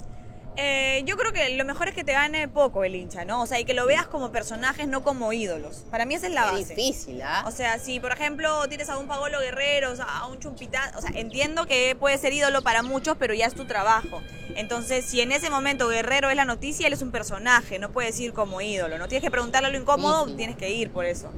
Eh, 0.62 1.04
yo 1.06 1.16
creo 1.16 1.32
que 1.32 1.56
lo 1.56 1.64
mejor 1.64 1.88
es 1.88 1.94
que 1.96 2.04
te 2.04 2.12
gane 2.12 2.50
poco 2.50 2.84
el 2.84 2.94
hincha, 2.94 3.24
¿no? 3.24 3.42
O 3.42 3.46
sea, 3.48 3.62
y 3.62 3.64
que 3.64 3.74
lo 3.74 3.86
veas 3.86 4.08
como 4.08 4.30
personajes, 4.34 4.90
no 4.90 5.04
como 5.04 5.32
ídolos. 5.32 5.86
Para 5.90 6.04
mí 6.06 6.16
esa 6.16 6.28
es 6.28 6.34
la 6.34 6.50
Qué 6.50 6.52
base. 6.58 6.76
difícil, 6.76 7.22
¿ah? 7.22 7.46
O 7.48 7.52
sea, 7.52 7.80
si 7.80 8.02
por 8.02 8.12
ejemplo 8.12 8.68
tienes 8.68 8.90
a 8.90 8.98
un 8.98 9.08
Paolo 9.08 9.40
Guerrero, 9.40 9.92
o 9.92 9.96
sea, 9.96 10.04
a 10.06 10.28
un 10.28 10.38
Chumpitán, 10.40 10.94
o 10.96 11.02
sea, 11.02 11.12
entiendo 11.14 11.66
que 11.66 11.96
puede 11.98 12.18
ser 12.18 12.34
ídolo 12.34 12.62
para 12.62 12.84
muchos, 12.84 13.16
pero 13.18 13.34
ya 13.34 13.46
es 13.46 13.54
tu 13.54 13.64
trabajo. 13.64 14.22
Entonces, 14.56 15.06
si 15.06 15.22
en 15.22 15.32
ese 15.32 15.50
momento 15.50 15.88
Guerrero 15.88 16.30
es 16.30 16.36
la 16.36 16.44
noticia, 16.44 16.88
él 16.88 16.94
es 16.94 17.02
un 17.02 17.12
personaje, 17.12 17.80
no 17.80 17.92
puedes 17.92 18.20
ir 18.20 18.34
como 18.34 18.60
ídolo, 18.60 18.98
no 18.98 19.08
tienes 19.08 19.24
que 19.24 19.32
preguntarle 19.32 19.72
lo 19.72 19.78
incómodo, 19.78 20.26
tienes 20.36 20.58
que 20.58 20.72
ir 20.72 20.92
por 20.92 21.06
eso. 21.06 21.32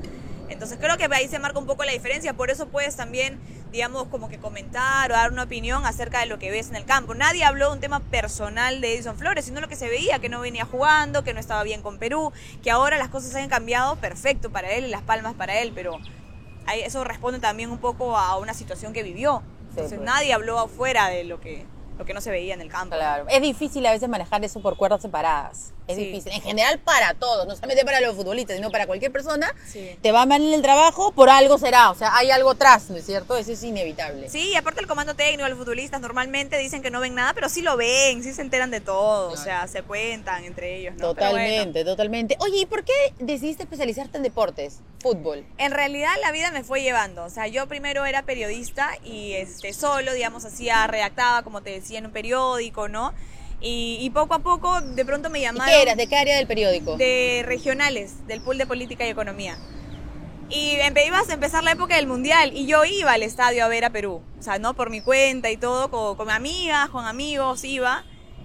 Entonces, 0.52 0.78
creo 0.80 0.98
que 0.98 1.08
ahí 1.12 1.28
se 1.28 1.40
marca 1.40 1.60
un 1.60 1.66
poco 1.66 1.84
la 1.86 1.94
diferencia, 1.94 2.34
por 2.34 2.50
eso 2.52 2.68
puedes 2.68 2.96
también, 2.96 3.40
digamos, 3.72 4.08
como 4.10 4.28
que 4.28 4.38
comentar 4.38 5.10
o 5.10 5.16
dar 5.16 5.32
una 5.32 5.44
opinión 5.44 5.86
acerca 5.86 6.20
de 6.20 6.26
lo 6.26 6.40
que 6.40 6.52
ves 6.52 6.70
en 6.70 6.76
el 6.76 6.86
campo. 6.86 7.16
Nadie 7.16 7.44
habló 7.44 7.70
de 7.70 7.76
un 7.76 7.80
tema 7.80 8.02
personal 8.02 8.82
de 8.82 8.94
Edison 8.94 9.18
Flores, 9.18 9.46
sino 9.46 9.62
lo 9.62 9.70
que 9.70 9.78
se 9.78 9.88
veía, 9.88 10.20
que 10.20 10.30
no 10.30 10.42
venía 10.42 10.66
jugando, 10.66 11.24
que 11.24 11.34
no 11.34 11.40
estaba 11.40 11.64
bien 11.64 11.82
con 11.82 11.98
Perú, 11.98 12.34
que 12.62 12.70
ahora 12.70 12.98
las 12.98 13.08
cosas 13.10 13.34
han 13.36 13.48
cambiado, 13.50 13.96
perfecto 13.96 14.52
para 14.52 14.72
él 14.72 14.86
y 14.86 14.90
las 14.90 15.02
palmas 15.02 15.34
para 15.36 15.60
él, 15.60 15.72
pero 15.74 15.98
eso 16.84 17.04
responde 17.04 17.40
también 17.40 17.72
un 17.72 17.78
poco 17.78 18.18
a 18.18 18.38
una 18.38 18.54
situación 18.54 18.94
que 18.94 19.04
vivió. 19.04 19.42
Entonces 19.70 19.98
pues. 19.98 20.06
nadie 20.06 20.34
habló 20.34 20.60
afuera 20.60 21.08
de 21.08 21.24
lo 21.24 21.40
que, 21.40 21.66
lo 21.98 22.06
que 22.06 22.14
no 22.14 22.22
se 22.22 22.30
veía 22.30 22.54
en 22.54 22.62
el 22.62 22.70
campo. 22.70 22.96
Claro. 22.96 23.26
Es 23.30 23.42
difícil 23.42 23.86
a 23.86 23.92
veces 23.92 24.10
manejar 24.10 24.44
eso 24.44 24.62
por 24.62 24.76
cuerdas 24.76 25.02
separadas. 25.02 25.74
Es 25.88 25.96
Sí. 25.98 26.06
difícil. 26.06 26.32
En 26.32 26.42
general 26.42 26.80
para 26.80 27.14
todos, 27.16 27.48
no 27.48 27.56
solamente 27.56 27.84
para 27.84 28.00
los 28.02 28.16
futbolistas, 28.16 28.56
sino 28.56 28.70
para 28.72 28.88
cualquier 28.88 29.12
persona. 29.12 29.54
Sí. 29.68 29.98
Te 30.02 30.12
va 30.12 30.26
mal 30.26 30.42
en 30.42 30.54
el 30.54 30.62
trabajo, 30.62 31.12
por 31.12 31.30
algo 31.30 31.58
será. 31.58 31.90
O 31.92 31.96
sea, 31.96 32.16
hay 32.16 32.32
algo 32.32 32.52
atrás, 32.52 32.90
¿no 32.90 32.98
es 32.98 33.06
cierto? 33.06 33.36
Eso 33.36 33.52
es 33.52 33.64
inevitable. 33.64 34.30
Sí, 34.30 34.50
y 34.50 34.56
aparte 34.56 34.82
el 34.82 34.88
comando 34.88 35.16
técnico, 35.16 35.48
los 35.50 35.58
futbolistas 35.58 36.00
normalmente 36.00 36.58
dicen 36.58 36.82
que 36.82 36.92
no 36.92 37.00
ven 37.00 37.16
nada, 37.16 37.34
pero 37.34 37.50
sí 37.50 37.62
lo 37.62 37.78
ven, 37.78 38.24
sí 38.24 38.34
se 38.34 38.42
enteran 38.42 38.72
de 38.72 38.80
todo, 38.80 39.32
o 39.32 39.38
sea, 39.38 39.68
se 39.68 39.84
cuentan 39.84 40.44
entre 40.46 40.78
ellos, 40.78 40.94
¿no? 40.96 41.00
Bueno. 41.00 41.16
Totalmente, 41.16 41.84
totalmente. 41.84 42.38
Oye, 42.40 42.60
¿y 42.60 42.66
por 42.66 42.84
qué 42.84 42.94
decidiste 43.20 43.64
especializarte 43.64 44.18
en 44.18 44.24
deportes? 44.24 44.80
Fútbol. 45.02 45.44
En 45.58 45.72
realidad 45.72 46.12
la 46.22 46.32
vida 46.32 46.52
me 46.52 46.64
fue 46.64 46.82
llevando, 46.82 47.24
o 47.26 47.30
sea, 47.30 47.48
yo 47.48 47.68
primero 47.68 48.06
era 48.06 48.24
periodista 48.24 48.92
y 49.04 49.34
este 49.34 49.74
solo, 49.74 50.14
digamos, 50.14 50.46
hacía, 50.46 50.86
redactaba, 50.88 51.42
como 51.44 51.62
te 51.62 51.72
decía, 51.72 52.00
en 52.00 52.06
un 52.06 52.12
periódico, 52.12 52.88
¿no? 52.88 53.14
Y, 53.62 54.00
y 54.02 54.10
poco 54.10 54.34
a 54.34 54.40
poco 54.40 54.82
de 54.82 55.06
pronto 55.06 55.30
me 55.30 55.40
¿Y 55.40 55.44
llamaron 55.44 55.72
qué 55.72 55.82
eras? 55.82 55.96
¿De 55.98 56.08
qué 56.08 56.18
área 56.18 56.36
del 56.36 56.48
periódico? 56.48 56.98
de 56.98 57.44
regionales, 57.46 58.28
del 58.28 58.42
pool 58.42 58.58
de 58.58 58.66
política 58.66 59.06
y 59.06 59.10
economía. 59.10 59.58
Y 60.50 60.78
ibas 61.06 61.30
a 61.30 61.34
empezar 61.34 61.64
la 61.64 61.72
época 61.72 61.96
del 61.96 62.08
mundial 62.08 62.52
y 62.54 62.66
yo 62.66 62.84
iba 62.84 63.14
al 63.14 63.24
estadio 63.24 63.64
a 63.64 63.70
ver 63.70 63.86
a 63.86 63.90
Perú, 63.92 64.22
o 64.38 64.44
sea, 64.44 64.60
no 64.60 64.74
por 64.74 64.90
mi 64.90 65.00
cuenta 65.00 65.50
y 65.50 65.56
todo, 65.56 65.90
con, 65.90 66.18
con 66.18 66.30
amigas, 66.30 66.90
con 66.90 67.06
amigos, 67.06 67.64
iba. 67.64 68.04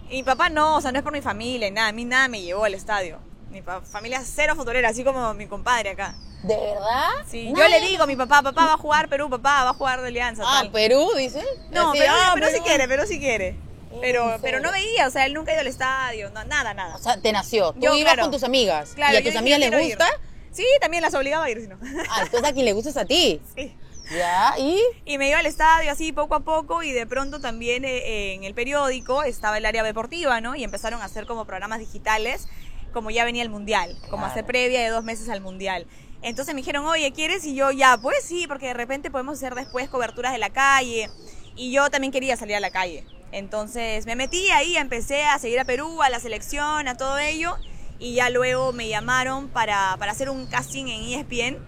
Y 0.09 0.19
mi 0.19 0.23
papá 0.23 0.49
no, 0.49 0.77
o 0.77 0.81
sea, 0.81 0.93
no 0.93 0.99
es 0.99 1.03
por 1.03 1.13
mi 1.13 1.21
familia, 1.21 1.67
y 1.67 1.73
nada, 1.73 1.89
a 1.89 1.93
mí 1.93 2.05
nada 2.05 2.29
me 2.29 2.43
llevó 2.43 2.65
al 2.65 2.75
estadio. 2.75 3.19
Mi 3.51 3.61
familia 3.63 4.21
es 4.21 4.31
cero 4.33 4.55
futbolera, 4.55 4.91
así 4.91 5.03
como 5.03 5.35
mi 5.35 5.47
compadre 5.47 5.91
acá. 5.91 6.15
¿De 6.45 6.57
verdad? 6.57 7.09
Sí, 7.29 7.53
yo 7.57 7.67
le 7.69 7.81
digo 7.81 8.05
a 8.05 8.07
mi 8.07 8.15
papá, 8.15 8.43
papá 8.43 8.67
va 8.67 8.75
a 8.75 8.77
jugar 8.77 9.09
Perú, 9.09 9.29
papá 9.29 9.65
va 9.65 9.71
a 9.71 9.75
jugar 9.75 10.01
de 10.01 10.09
Alianza. 10.09 10.45
Ah, 10.47 10.61
tal. 10.61 10.71
Perú, 10.71 11.09
dice. 11.17 11.43
No, 11.73 11.91
ah, 11.91 11.93
sí 11.93 11.99
Perú. 11.99 12.65
quiere, 12.65 12.87
pero 12.87 13.07
sí 13.07 13.19
quiere. 13.19 13.57
Pero, 14.01 14.35
¿En 14.35 14.41
pero 14.41 14.61
no 14.61 14.71
veía, 14.73 15.07
o 15.07 15.11
sea, 15.11 15.27
él 15.27 15.35
nunca 15.35 15.51
ha 15.51 15.55
ido 15.55 15.61
al 15.63 15.67
estadio, 15.67 16.31
no, 16.31 16.45
nada, 16.45 16.75
nada. 16.75 16.95
O 16.95 16.99
sea, 16.99 17.21
te 17.21 17.33
nació. 17.33 17.73
Tú 17.73 17.81
Yo, 17.81 17.95
ibas 17.95 18.15
claro. 18.15 18.23
con 18.23 18.33
tus 18.33 18.43
amigas. 18.45 18.93
Claro, 18.95 19.15
¿Y 19.15 19.17
a 19.17 19.21
yo 19.21 19.25
tus 19.25 19.33
dije, 19.33 19.39
amigas 19.39 19.59
les 19.61 19.69
quiero 19.71 19.83
ir. 19.85 19.97
gusta? 19.97 20.09
Sí, 20.53 20.65
también 20.81 21.03
las 21.03 21.15
obligaba 21.15 21.45
a 21.45 21.51
ir, 21.51 21.61
si 21.61 21.67
no. 21.69 21.79
Ah, 22.11 22.23
entonces 22.23 22.49
a 22.49 22.53
quien 22.53 22.65
le 22.65 22.73
gusta 22.73 22.91
es 22.91 22.97
a 22.97 23.05
ti. 23.05 23.41
Sí. 23.55 23.77
Ya, 24.17 24.55
¿y? 24.59 24.81
Y 25.05 25.19
me 25.19 25.29
iba 25.29 25.39
al 25.41 25.47
estadio 25.47 25.91
así 25.91 26.13
poco 26.13 26.37
a 26.37 26.41
poco 26.41 26.83
y 26.85 26.93
de 26.93 27.07
pronto 27.07 27.41
también 27.41 27.85
eh, 27.85 28.35
en 28.35 28.45
el 28.45 28.55
periódico 28.55 29.25
estaba 29.25 29.59
el 29.59 29.67
área 29.67 29.83
deportiva, 29.83 30.41
¿no? 30.41 30.55
Y 30.55 30.63
empezaron 30.63 31.03
a 31.03 31.07
hacer 31.07 31.27
como 31.27 31.45
programas 31.45 31.81
digitales, 31.81 32.47
como 32.93 33.11
ya 33.11 33.25
venía 33.25 33.43
el 33.43 33.51
mundial, 33.51 33.97
como 34.03 34.19
Claro. 34.19 34.27
hacer 34.31 34.47
previa 34.47 34.81
de 34.81 34.89
dos 34.91 35.03
meses 35.03 35.29
al 35.29 35.41
mundial. 35.41 35.87
Entonces 36.23 36.55
me 36.55 36.61
dijeron, 36.61 36.87
oye, 36.87 37.13
¿quieres? 37.13 37.45
Y 37.45 37.55
yo, 37.57 37.73
ya, 37.73 37.99
pues 38.01 38.23
sí, 38.25 38.47
porque 38.47 38.67
de 38.69 38.75
repente 38.75 39.11
podemos 39.11 39.39
hacer 39.39 39.55
después 39.57 39.89
coberturas 39.89 40.33
de 40.33 40.39
la 40.39 40.51
calle. 40.51 41.11
Y 41.57 41.73
yo 41.73 41.91
también 41.91 42.13
quería 42.13 42.37
salir 42.37 42.55
a 42.57 42.61
la 42.61 42.71
calle. 42.71 43.05
Entonces 43.33 44.07
me 44.07 44.17
metí 44.17 44.51
ahí, 44.51 44.77
empecé 44.77 45.25
a 45.25 45.39
seguir 45.39 45.61
a 45.61 45.65
Perú, 45.65 46.03
a 46.03 46.11
la 46.11 46.21
selección, 46.21 46.89
a 46.89 46.97
todo 46.97 47.19
ello. 47.19 47.57
Y 47.99 48.15
ya 48.15 48.31
luego 48.31 48.73
me 48.73 48.89
llamaron 48.89 49.49
para, 49.49 49.97
para 49.99 50.13
hacer 50.13 50.29
un 50.29 50.47
casting 50.47 50.87
en 50.87 51.03
ESPN, 51.05 51.59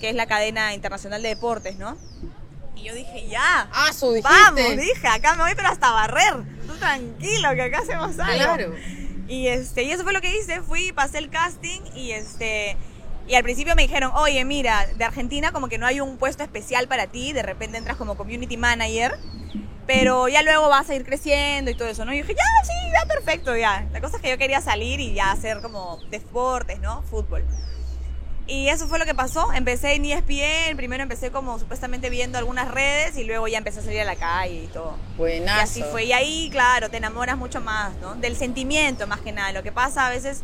que 0.00 0.08
es 0.08 0.14
la 0.14 0.26
cadena 0.26 0.74
internacional 0.74 1.22
de 1.22 1.30
deportes, 1.30 1.76
¿no? 1.76 1.96
Y 2.76 2.84
yo 2.84 2.94
dije, 2.94 3.26
ya. 3.28 3.68
Ah, 3.72 3.92
su. 3.92 4.20
Vamos, 4.22 4.76
dije, 4.76 5.06
acá 5.08 5.34
me 5.34 5.42
voy 5.42 5.54
pero 5.54 5.68
hasta 5.68 5.90
barrer. 5.90 6.34
Tú 6.66 6.74
tranquilo, 6.76 7.50
que 7.54 7.62
acá 7.62 7.78
hacemos 7.80 8.18
algo. 8.18 8.54
Claro. 8.54 8.74
Y 9.28 9.48
este, 9.48 9.84
y 9.84 9.90
eso 9.90 10.02
fue 10.02 10.12
lo 10.12 10.20
que 10.20 10.36
hice, 10.36 10.60
fui, 10.62 10.92
pasé 10.92 11.18
el 11.18 11.30
casting 11.30 11.80
y 11.94 12.10
este 12.10 12.76
y 13.28 13.34
al 13.34 13.42
principio 13.44 13.74
me 13.76 13.82
dijeron, 13.82 14.10
"Oye, 14.14 14.44
mira, 14.44 14.86
de 14.86 15.04
Argentina 15.04 15.52
como 15.52 15.68
que 15.68 15.78
no 15.78 15.86
hay 15.86 16.00
un 16.00 16.18
puesto 16.18 16.42
especial 16.42 16.88
para 16.88 17.06
ti, 17.06 17.32
de 17.32 17.42
repente 17.42 17.78
entras 17.78 17.96
como 17.96 18.16
community 18.16 18.56
manager." 18.56 19.16
Pero 19.86 20.28
ya 20.28 20.42
luego 20.42 20.68
vas 20.68 20.88
a 20.90 20.94
ir 20.94 21.04
creciendo 21.04 21.70
y 21.70 21.74
todo 21.74 21.88
eso, 21.88 22.04
¿no? 22.04 22.12
Y 22.12 22.18
yo 22.18 22.22
dije, 22.22 22.36
ya, 22.36 22.66
sí, 22.66 22.92
ya, 22.92 23.06
perfecto, 23.06 23.56
ya. 23.56 23.86
La 23.92 24.00
cosa 24.00 24.16
es 24.16 24.22
que 24.22 24.30
yo 24.30 24.38
quería 24.38 24.60
salir 24.60 25.00
y 25.00 25.14
ya 25.14 25.32
hacer 25.32 25.60
como 25.60 25.98
deportes, 26.10 26.78
¿no? 26.78 27.02
Fútbol. 27.02 27.44
Y 28.46 28.68
eso 28.68 28.88
fue 28.88 28.98
lo 28.98 29.04
que 29.04 29.14
pasó. 29.14 29.52
Empecé 29.52 29.94
en 29.94 30.04
ESPN, 30.04 30.76
primero 30.76 31.02
empecé 31.02 31.30
como 31.30 31.58
supuestamente 31.58 32.10
viendo 32.10 32.38
algunas 32.38 32.70
redes 32.70 33.16
y 33.16 33.24
luego 33.24 33.46
ya 33.48 33.58
empecé 33.58 33.80
a 33.80 33.82
salir 33.82 34.00
a 34.00 34.04
la 34.04 34.16
calle 34.16 34.64
y 34.64 34.66
todo. 34.66 34.96
Buenazo. 35.16 35.58
Y 35.58 35.62
así 35.62 35.82
fue. 35.90 36.04
Y 36.04 36.12
ahí, 36.12 36.48
claro, 36.50 36.90
te 36.90 36.96
enamoras 36.96 37.36
mucho 37.36 37.60
más, 37.60 37.94
¿no? 37.96 38.14
Del 38.16 38.36
sentimiento 38.36 39.06
más 39.06 39.20
que 39.20 39.32
nada. 39.32 39.52
Lo 39.52 39.62
que 39.62 39.72
pasa 39.72 40.08
a 40.08 40.10
veces 40.10 40.42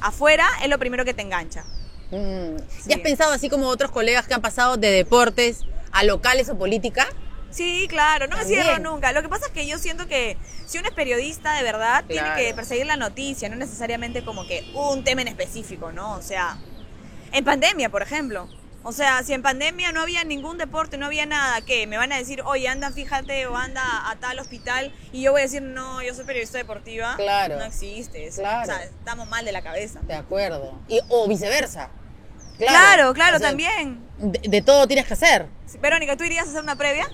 afuera 0.00 0.46
es 0.62 0.68
lo 0.68 0.78
primero 0.78 1.04
que 1.04 1.12
te 1.12 1.22
engancha. 1.22 1.64
Mm. 2.10 2.58
Sí. 2.68 2.88
¿Ya 2.88 2.96
has 2.96 3.02
pensado 3.02 3.32
así 3.32 3.48
como 3.48 3.66
otros 3.66 3.90
colegas 3.90 4.26
que 4.26 4.34
han 4.34 4.42
pasado 4.42 4.76
de 4.76 4.90
deportes 4.90 5.64
a 5.92 6.04
locales 6.04 6.48
o 6.50 6.56
política? 6.56 7.08
Sí, 7.50 7.86
claro, 7.88 8.26
no 8.28 8.36
me 8.36 8.44
cierro 8.44 8.78
nunca. 8.78 9.12
Lo 9.12 9.22
que 9.22 9.28
pasa 9.28 9.46
es 9.46 9.52
que 9.52 9.66
yo 9.66 9.78
siento 9.78 10.06
que 10.06 10.36
si 10.66 10.78
uno 10.78 10.88
es 10.88 10.94
periodista 10.94 11.54
de 11.54 11.62
verdad, 11.62 12.04
tiene 12.06 12.22
Claro. 12.22 12.40
que 12.40 12.54
perseguir 12.54 12.86
la 12.86 12.96
noticia, 12.96 13.48
no 13.48 13.56
necesariamente 13.56 14.24
como 14.24 14.46
que 14.46 14.70
un 14.74 15.02
tema 15.04 15.22
en 15.22 15.28
específico, 15.28 15.90
¿no? 15.92 16.14
O 16.14 16.22
sea, 16.22 16.58
en 17.32 17.44
pandemia, 17.44 17.88
por 17.90 18.02
ejemplo. 18.02 18.48
O 18.82 18.92
sea, 18.92 19.22
si 19.24 19.34
en 19.34 19.42
pandemia 19.42 19.92
no 19.92 20.00
había 20.00 20.24
ningún 20.24 20.56
deporte, 20.56 20.96
no 20.96 21.04
había 21.06 21.26
nada, 21.26 21.60
¿qué? 21.60 21.86
Me 21.86 21.98
van 21.98 22.12
a 22.12 22.16
decir, 22.16 22.40
oye, 22.46 22.66
anda, 22.66 22.90
fíjate, 22.90 23.46
o 23.46 23.54
anda 23.54 23.82
a 24.10 24.16
tal 24.16 24.38
hospital, 24.38 24.90
y 25.12 25.20
yo 25.20 25.32
voy 25.32 25.42
a 25.42 25.44
decir, 25.44 25.60
no, 25.60 26.00
yo 26.02 26.14
soy 26.14 26.24
periodista 26.24 26.56
deportiva. 26.56 27.14
Claro. 27.16 27.58
No 27.58 27.64
existe 27.64 28.26
eso. 28.26 28.40
Claro. 28.40 28.62
O 28.62 28.64
sea, 28.64 28.82
estamos 28.84 29.28
mal 29.28 29.44
de 29.44 29.52
la 29.52 29.60
cabeza. 29.60 30.00
De 30.04 30.14
acuerdo. 30.14 30.80
Y, 30.88 30.98
o 31.10 31.28
viceversa. 31.28 31.90
Claro, 32.56 33.12
claro, 33.12 33.36
O 33.36 33.40
sea, 33.40 33.48
también. 33.48 34.00
De, 34.18 34.40
de 34.48 34.62
todo 34.62 34.86
tienes 34.86 35.06
que 35.06 35.12
hacer. 35.14 35.46
Verónica, 35.80 36.16
¿tú 36.16 36.24
irías 36.24 36.46
a 36.46 36.50
hacer 36.50 36.62
una 36.62 36.76
previa? 36.76 37.06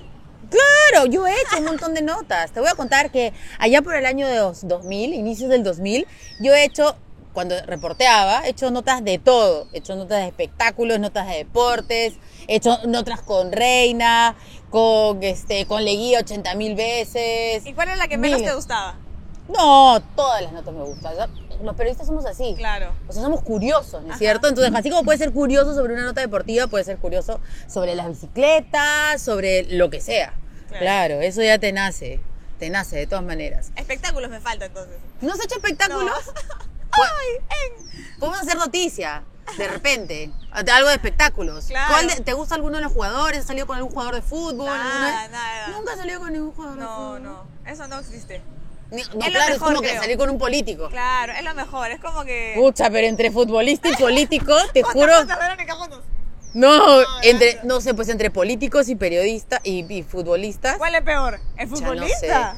Claro, 0.50 1.06
yo 1.06 1.26
he 1.26 1.32
hecho 1.32 1.58
un 1.58 1.64
montón 1.64 1.94
de 1.94 2.02
notas. 2.02 2.52
Te 2.52 2.60
voy 2.60 2.68
a 2.68 2.74
contar 2.74 3.10
que 3.10 3.32
allá 3.58 3.82
por 3.82 3.94
el 3.96 4.06
año 4.06 4.26
de 4.26 4.36
los 4.36 4.66
2000, 4.66 5.14
inicios 5.14 5.50
del 5.50 5.62
2000, 5.62 6.06
yo 6.40 6.54
he 6.54 6.64
hecho, 6.64 6.96
cuando 7.32 7.54
reporteaba, 7.66 8.46
he 8.46 8.50
hecho 8.50 8.70
notas 8.70 9.04
de 9.04 9.18
todo. 9.18 9.68
He 9.72 9.78
hecho 9.78 9.96
notas 9.96 10.18
de 10.18 10.28
espectáculos, 10.28 10.98
notas 10.98 11.26
de 11.28 11.36
deportes, 11.36 12.14
he 12.46 12.56
hecho 12.56 12.78
notas 12.86 13.20
con 13.22 13.52
Reina, 13.52 14.36
con, 14.70 15.22
este, 15.22 15.66
con 15.66 15.84
Leguía 15.84 16.20
80 16.20 16.54
mil 16.54 16.74
veces. 16.74 17.66
¿Y 17.66 17.72
cuál 17.72 17.90
es 17.90 17.98
la 17.98 18.08
que 18.08 18.18
menos 18.18 18.38
Miles. 18.38 18.52
te 18.52 18.56
gustaba? 18.56 18.96
No, 19.48 20.00
todas 20.14 20.42
las 20.42 20.52
notas 20.52 20.74
me 20.74 20.82
gustan. 20.82 21.14
Los 21.62 21.74
periodistas 21.76 22.06
somos 22.06 22.24
así. 22.26 22.54
Claro. 22.56 22.92
O 23.08 23.12
sea, 23.12 23.22
somos 23.22 23.42
curiosos, 23.42 24.02
¿no 24.04 24.12
es 24.12 24.18
cierto? 24.18 24.48
Entonces, 24.48 24.72
así 24.74 24.90
como 24.90 25.04
puede 25.04 25.18
ser 25.18 25.32
curioso 25.32 25.74
sobre 25.74 25.94
una 25.94 26.04
nota 26.04 26.20
deportiva, 26.20 26.66
puede 26.66 26.84
ser 26.84 26.98
curioso 26.98 27.40
sobre 27.68 27.94
las 27.94 28.08
bicicletas, 28.08 29.20
sobre 29.22 29.64
lo 29.64 29.90
que 29.90 30.00
sea. 30.00 30.34
Claro. 30.68 30.80
Claro, 30.82 31.20
eso 31.20 31.42
ya 31.42 31.58
te 31.58 31.72
nace. 31.72 32.20
Te 32.58 32.70
nace 32.70 32.96
de 32.96 33.06
todas 33.06 33.24
maneras. 33.24 33.70
Espectáculos 33.76 34.30
me 34.30 34.40
falta 34.40 34.64
entonces. 34.66 34.96
¿No 35.20 35.32
has 35.32 35.40
hecho 35.44 35.56
espectáculos? 35.56 36.12
Pues, 36.96 37.10
Podemos 38.18 38.40
hacer 38.40 38.56
noticia, 38.56 39.22
de 39.58 39.68
repente. 39.68 40.30
Algo 40.50 40.88
de 40.88 40.94
espectáculos. 40.94 41.66
Claro. 41.66 41.92
¿Cuál 41.92 42.06
de- 42.08 42.22
¿Te 42.22 42.32
gusta 42.32 42.54
alguno 42.54 42.76
de 42.78 42.82
los 42.84 42.92
jugadores? 42.92 43.40
¿Has 43.40 43.46
salido 43.46 43.66
con 43.66 43.76
algún 43.76 43.92
jugador 43.92 44.14
de 44.14 44.22
fútbol? 44.22 44.64
Nada, 44.66 45.28
nada. 45.28 45.68
Nunca 45.68 45.92
has 45.92 45.98
salido 45.98 46.20
con 46.20 46.32
ningún 46.32 46.52
jugador 46.52 46.78
de 46.78 46.84
No, 46.84 46.96
fútbol. 46.96 47.22
no, 47.22 47.44
eso 47.66 47.86
no 47.88 47.98
existe. 47.98 48.40
No, 48.90 48.98
Es 48.98 49.08
claro, 49.08 49.28
es 49.28 49.50
mejor, 49.50 49.68
como 49.68 49.80
que 49.80 49.88
creo. 49.88 50.00
salir 50.02 50.16
con 50.16 50.30
un 50.30 50.38
político. 50.38 50.88
Claro, 50.90 51.32
es 51.32 51.42
lo 51.44 51.54
mejor, 51.54 51.90
es 51.90 52.00
como 52.00 52.24
que... 52.24 52.52
Pucha, 52.56 52.88
pero 52.90 53.06
entre 53.06 53.30
futbolista 53.30 53.88
y 53.88 53.94
político, 53.98 54.54
te 54.72 54.82
juro. 54.82 55.12
juntos, 55.18 55.38
Verónica, 55.38 55.74
juntos. 55.74 56.00
No, 56.54 57.02
entre, 57.22 57.58
no 57.64 57.80
sé, 57.80 57.92
pues 57.94 58.08
entre 58.08 58.30
políticos 58.30 58.88
y 58.88 58.96
periodistas 58.96 59.60
y, 59.62 59.84
y 59.92 60.02
futbolistas. 60.02 60.78
¿Cuál 60.78 60.94
es 60.94 61.02
peor? 61.02 61.40
¿El 61.58 61.68
futbolista? 61.68 62.56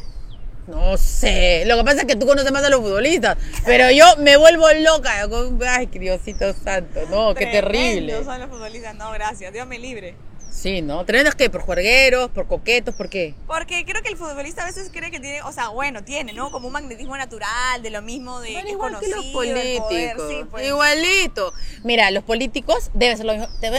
No 0.69 0.97
sé. 0.99 1.65
Lo 1.67 1.79
que 1.79 1.85
pasa 1.85 2.01
es 2.03 2.05
que 2.05 2.15
tú 2.15 2.27
conoces 2.27 2.53
más 2.53 2.63
a 2.63 2.69
los 2.69 2.81
futbolistas. 2.81 3.39
Pero 3.65 3.91
yo 3.91 4.05
me 4.19 4.37
vuelvo 4.37 4.67
loca. 4.75 5.27
Ay, 5.67 5.87
Diosito 5.87 6.53
santo. 6.53 7.01
No, 7.11 7.35
qué 7.35 7.47
terrible. 7.47 8.23
Son 8.23 8.39
los 8.39 8.51
futbolistas, 8.51 8.95
no, 8.95 9.11
gracias, 9.13 9.53
Dios 9.53 9.67
me 9.67 9.79
libre. 9.79 10.15
Sí, 10.59 10.83
¿no? 10.83 11.05
¿Tremendos 11.05 11.37
qué? 11.37 11.49
¿Por 11.51 11.61
juergueros? 11.61 12.31
¿Por 12.31 12.49
coquetos? 12.49 12.93
¿Por 12.97 13.09
qué? 13.09 13.37
Porque 13.47 13.85
creo 13.85 14.03
que 14.03 14.09
el 14.09 14.17
futbolista 14.17 14.65
a 14.65 14.67
veces 14.67 14.91
cree 14.93 15.09
que 15.13 15.21
tiene, 15.21 15.41
o 15.43 15.53
sea, 15.53 15.69
bueno, 15.69 16.03
tiene, 16.03 16.33
¿no? 16.33 16.51
Como 16.51 16.67
un 16.67 16.73
magnetismo 16.73 17.17
natural, 17.17 17.81
de 17.81 17.91
lo 17.91 18.03
mismo 18.03 18.41
de 18.41 18.55
que 18.65 18.73
los 18.73 19.27
poder, 19.33 19.33
políticos. 19.33 20.25
sí, 20.29 20.45
pues. 20.51 20.67
Igualito. 20.67 21.53
Mira, 21.85 22.11
los 22.11 22.25
políticos 22.25 22.91
deben 22.93 23.17
ser 23.17 23.27
lo 23.27 23.35
mismo. 23.35 23.47
Te, 23.61 23.71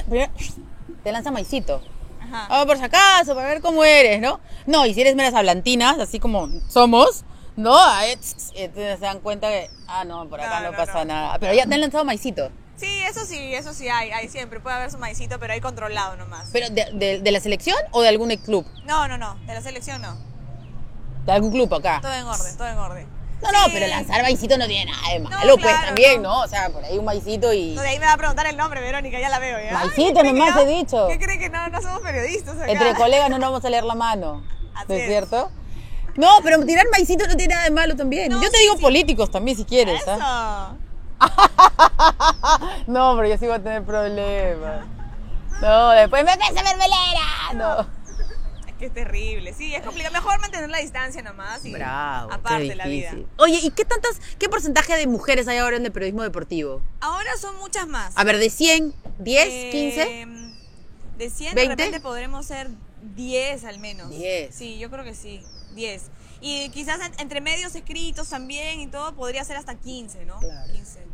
te 1.04 1.12
lanza 1.12 1.32
maicito. 1.32 1.82
Ajá. 2.22 2.48
Ah, 2.50 2.64
por 2.66 2.78
si 2.78 2.84
acaso, 2.84 3.36
para 3.36 3.50
ver 3.50 3.60
cómo 3.60 3.84
eres, 3.84 4.22
¿no? 4.22 4.40
No, 4.66 4.86
y 4.86 4.94
si 4.94 5.02
eres 5.02 5.16
meras 5.18 5.34
hablantinas, 5.34 6.00
así 6.00 6.18
como 6.22 6.48
somos, 6.70 7.26
¿no? 7.58 7.78
Entonces 8.56 9.00
se 9.00 9.06
dan 9.06 9.20
cuenta 9.20 9.50
que, 9.50 9.70
ah, 9.88 10.06
no, 10.06 10.30
por 10.30 10.40
acá 10.40 10.62
No, 10.62 10.68
no, 10.68 10.72
no, 10.72 10.78
pasa 10.78 11.00
no. 11.00 11.06
nada. 11.14 11.40
Pero 11.40 11.54
ya 11.54 11.66
te 11.66 11.74
han 11.76 11.82
lanzado 11.82 12.06
maicito. 12.06 12.50
Sí, 12.80 13.02
eso 13.04 13.26
sí, 13.26 13.54
eso 13.54 13.74
sí 13.74 13.90
hay, 13.90 14.12
hay 14.12 14.30
siempre, 14.30 14.60
puede 14.60 14.76
haber 14.78 14.90
su 14.92 14.98
maicito, 14.98 15.38
pero 15.40 15.52
hay 15.54 15.60
controlado 15.62 16.16
nomás. 16.16 16.50
¿Pero 16.54 16.70
de, 16.70 16.88
de- 16.94 17.20
de 17.20 17.32
la 17.32 17.40
selección 17.42 17.78
o 17.92 18.02
de 18.02 18.08
algún 18.10 18.30
club? 18.38 18.66
No, 18.86 19.08
no, 19.08 19.18
no, 19.18 19.36
de 19.46 19.54
la 19.54 19.62
selección 19.62 20.02
no. 20.02 20.16
De 21.26 21.32
algún 21.34 21.52
club 21.52 21.74
acá. 21.74 22.00
Todo 22.02 22.14
en 22.14 22.26
orden, 22.26 22.58
todo 22.58 22.68
en 22.68 22.78
orden. 22.78 23.08
No, 23.42 23.52
no, 23.54 23.66
Sí. 23.66 23.72
pero 23.74 23.88
lanzar 23.88 24.22
maicito 24.22 24.58
no 24.58 24.68
tiene 24.68 24.92
nada 24.92 25.10
de 25.14 25.20
malo, 25.20 25.54
pues 25.56 25.66
claro, 25.68 25.86
también, 25.88 26.22
no. 26.22 26.30
¿no? 26.30 26.42
O 26.44 26.48
sea, 26.48 26.70
por 26.70 26.84
ahí 26.84 26.98
un 26.98 27.06
maicito 27.06 27.54
y. 27.54 27.74
No, 27.76 27.82
de 27.82 27.90
ahí 27.90 28.00
me 28.00 28.06
va 28.06 28.14
a 28.14 28.18
preguntar 28.18 28.46
el 28.48 28.58
nombre, 28.58 28.82
Verónica, 28.82 29.20
ya 29.20 29.30
la 29.30 29.40
veo. 29.40 29.58
¿ya? 29.64 29.72
Maicito 29.74 30.02
Ay, 30.02 30.14
¿qué 30.14 30.20
cree 30.20 30.34
nomás 30.34 30.56
que 30.56 30.62
he 30.62 30.66
no? 30.66 30.72
dicho. 30.72 31.08
¿Qué 31.08 31.20
cree 31.20 31.40
que 31.40 31.50
no, 31.50 31.68
no 31.70 31.82
somos 31.82 32.02
periodistas 32.02 32.56
acá? 32.58 32.70
Entre 32.72 32.94
colegas 32.96 33.30
no 33.30 33.38
nos 33.40 33.50
vamos 33.50 33.64
a 33.66 33.70
leer 33.70 33.84
la 33.86 33.96
mano. 33.96 34.44
Así 34.76 34.86
¿No 34.90 34.96
es 34.96 35.02
es. 35.02 35.08
cierto? 35.08 35.52
No, 36.16 36.28
pero 36.44 36.66
tirar 36.66 36.86
maicito 36.92 37.28
no 37.28 37.36
tiene 37.38 37.54
nada 37.54 37.66
de 37.66 37.72
malo 37.72 37.96
también. 37.96 38.30
No, 38.30 38.42
Yo 38.42 38.50
te 38.50 38.58
sí, 38.58 38.64
digo 38.64 38.76
sí. 38.76 38.82
políticos 38.82 39.32
también 39.32 39.56
si 39.56 39.64
quieres, 39.64 40.02
Eso. 40.02 40.18
¿ah? 40.20 40.74
No, 42.88 43.16
pero 43.16 43.28
yo 43.30 43.38
sí 43.38 43.46
voy 43.46 43.56
a 43.56 43.60
tener 43.64 43.84
problemas. 43.84 44.86
No, 45.62 45.90
después 45.92 46.24
me 46.24 46.36
ves 46.36 46.50
a 46.50 46.64
mermelera. 46.64 47.54
No. 47.54 47.82
Es 48.68 48.74
que 48.80 48.86
es 48.88 48.94
terrible. 48.94 49.54
Sí, 49.54 49.76
es 49.76 49.84
complicado. 49.84 50.14
Mejor 50.14 50.40
mantener 50.40 50.70
la 50.70 50.78
distancia 50.80 51.22
nomás 51.22 51.64
y 51.66 51.74
Bravo. 51.74 52.32
aparte 52.32 52.70
qué 52.70 52.76
la 52.76 52.86
vida. 52.88 53.14
Oye, 53.38 53.60
¿y 53.62 53.72
qué 53.72 53.84
tantas, 53.86 54.20
qué 54.40 54.48
porcentaje 54.50 54.96
de 54.96 55.06
mujeres 55.08 55.48
hay 55.48 55.58
ahora 55.58 55.76
en 55.78 55.86
el 55.86 55.92
periodismo 55.92 56.24
deportivo? 56.24 56.82
Ahora 57.02 57.30
son 57.40 57.58
muchas 57.58 57.88
más. 57.88 58.14
A 58.18 58.24
ver, 58.24 58.38
de 58.38 58.50
100, 58.50 58.94
10, 59.20 59.48
Eh, 59.50 59.70
15. 59.72 60.28
De 61.18 61.30
100 61.30 61.52
¿20? 61.54 61.56
de 61.56 61.68
repente 61.68 62.00
podremos 62.00 62.46
ser 62.46 62.70
10 63.16 63.66
al 63.66 63.80
menos. 63.80 64.10
10. 64.10 64.56
Sí, 64.56 64.80
yo 64.80 64.90
creo 64.90 65.04
que 65.04 65.14
sí, 65.14 65.44
10. 65.76 66.10
Y 66.42 66.70
quizás 66.70 67.02
en- 67.02 67.20
entre 67.20 67.42
medios 67.42 67.76
escritos 67.76 68.30
también 68.30 68.80
y 68.80 68.88
todo 68.88 69.14
podría 69.14 69.44
ser 69.44 69.58
hasta 69.58 69.76
15, 69.76 70.24
¿no? 70.26 70.40
Claro. 70.40 70.72
15. 70.72 71.06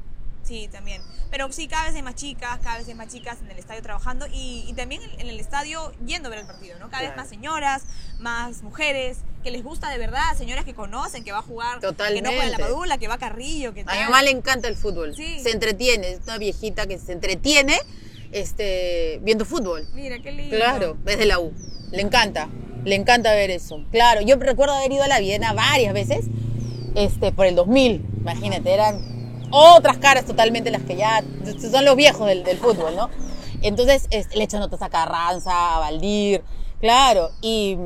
Sí, 0.45 0.69
también. 0.71 1.01
Pero 1.31 1.51
sí, 1.51 1.67
cada 1.67 1.85
vez 1.85 1.95
hay 1.95 2.03
más 2.03 2.15
chicas, 2.15 2.59
cada 2.63 2.77
vez 2.77 2.87
hay 2.87 2.93
más 2.93 3.07
chicas 3.07 3.39
en 3.41 3.49
el 3.49 3.57
estadio 3.57 3.81
trabajando 3.81 4.27
y, 4.27 4.63
y 4.67 4.73
también 4.73 5.01
en 5.17 5.27
el 5.27 5.39
estadio 5.39 5.91
yendo 6.05 6.27
a 6.27 6.29
ver 6.29 6.39
el 6.39 6.45
partido, 6.45 6.77
¿no? 6.79 6.89
Cada 6.89 7.03
vez 7.07 7.17
más 7.17 7.27
señoras, 7.27 7.83
más 8.19 8.61
mujeres, 8.61 9.17
que 9.43 9.51
les 9.51 9.63
gusta 9.63 9.89
de 9.89 9.97
verdad, 9.97 10.35
señoras 10.37 10.65
que 10.65 10.73
conocen, 10.73 11.23
que 11.23 11.31
va 11.31 11.39
a 11.39 11.41
jugar, 11.41 11.79
que 11.79 12.21
no 12.21 12.29
juega 12.29 12.45
la. 12.45 12.57
Padula, 12.57 12.97
que 12.97 13.07
va 13.07 13.15
a 13.15 13.17
Carrillo, 13.17 13.73
que 13.73 13.81
A 13.81 13.83
mi 13.83 13.87
tal. 13.89 14.03
mamá 14.05 14.21
le 14.21 14.31
encanta 14.31 14.67
el 14.67 14.75
fútbol. 14.75 15.15
Sí. 15.15 15.39
Se 15.39 15.51
entretiene, 15.51 16.11
es 16.11 16.19
una 16.23 16.37
viejita 16.37 16.85
que 16.85 16.99
se 16.99 17.11
entretiene 17.11 17.77
este, 18.31 19.19
viendo 19.23 19.45
fútbol. 19.45 19.87
Mira, 19.93 20.19
qué 20.19 20.31
lindo. 20.31 20.55
Claro, 20.55 20.97
desde 21.05 21.25
la 21.25 21.39
U. 21.39 21.53
Le 21.91 22.01
encanta, 22.01 22.49
le 22.83 22.95
encanta 22.95 23.33
ver 23.33 23.49
eso. 23.51 23.83
Claro, 23.91 24.21
yo 24.21 24.35
recuerdo 24.37 24.73
haber 24.73 24.91
ido 24.91 25.03
a 25.03 25.07
la 25.07 25.19
Viena 25.19 25.53
varias 25.53 25.93
veces, 25.93 26.25
este, 26.95 27.31
por 27.31 27.45
el 27.45 27.55
2000, 27.55 28.05
imagínate, 28.19 28.73
eran 28.73 29.14
otras 29.51 29.97
caras 29.97 30.25
totalmente 30.25 30.71
las 30.71 30.83
que 30.83 30.95
ya 30.95 31.23
son 31.71 31.85
los 31.85 31.95
viejos 31.95 32.27
del, 32.27 32.43
del 32.43 32.57
fútbol, 32.57 32.95
¿no? 32.95 33.09
Entonces 33.61 34.07
este, 34.11 34.37
le 34.37 34.43
echan 34.43 34.59
notas 34.59 34.81
a 34.81 34.89
Carranza, 34.89 35.75
a 35.75 35.79
Valdir, 35.79 36.43
claro, 36.79 37.31
y, 37.41 37.77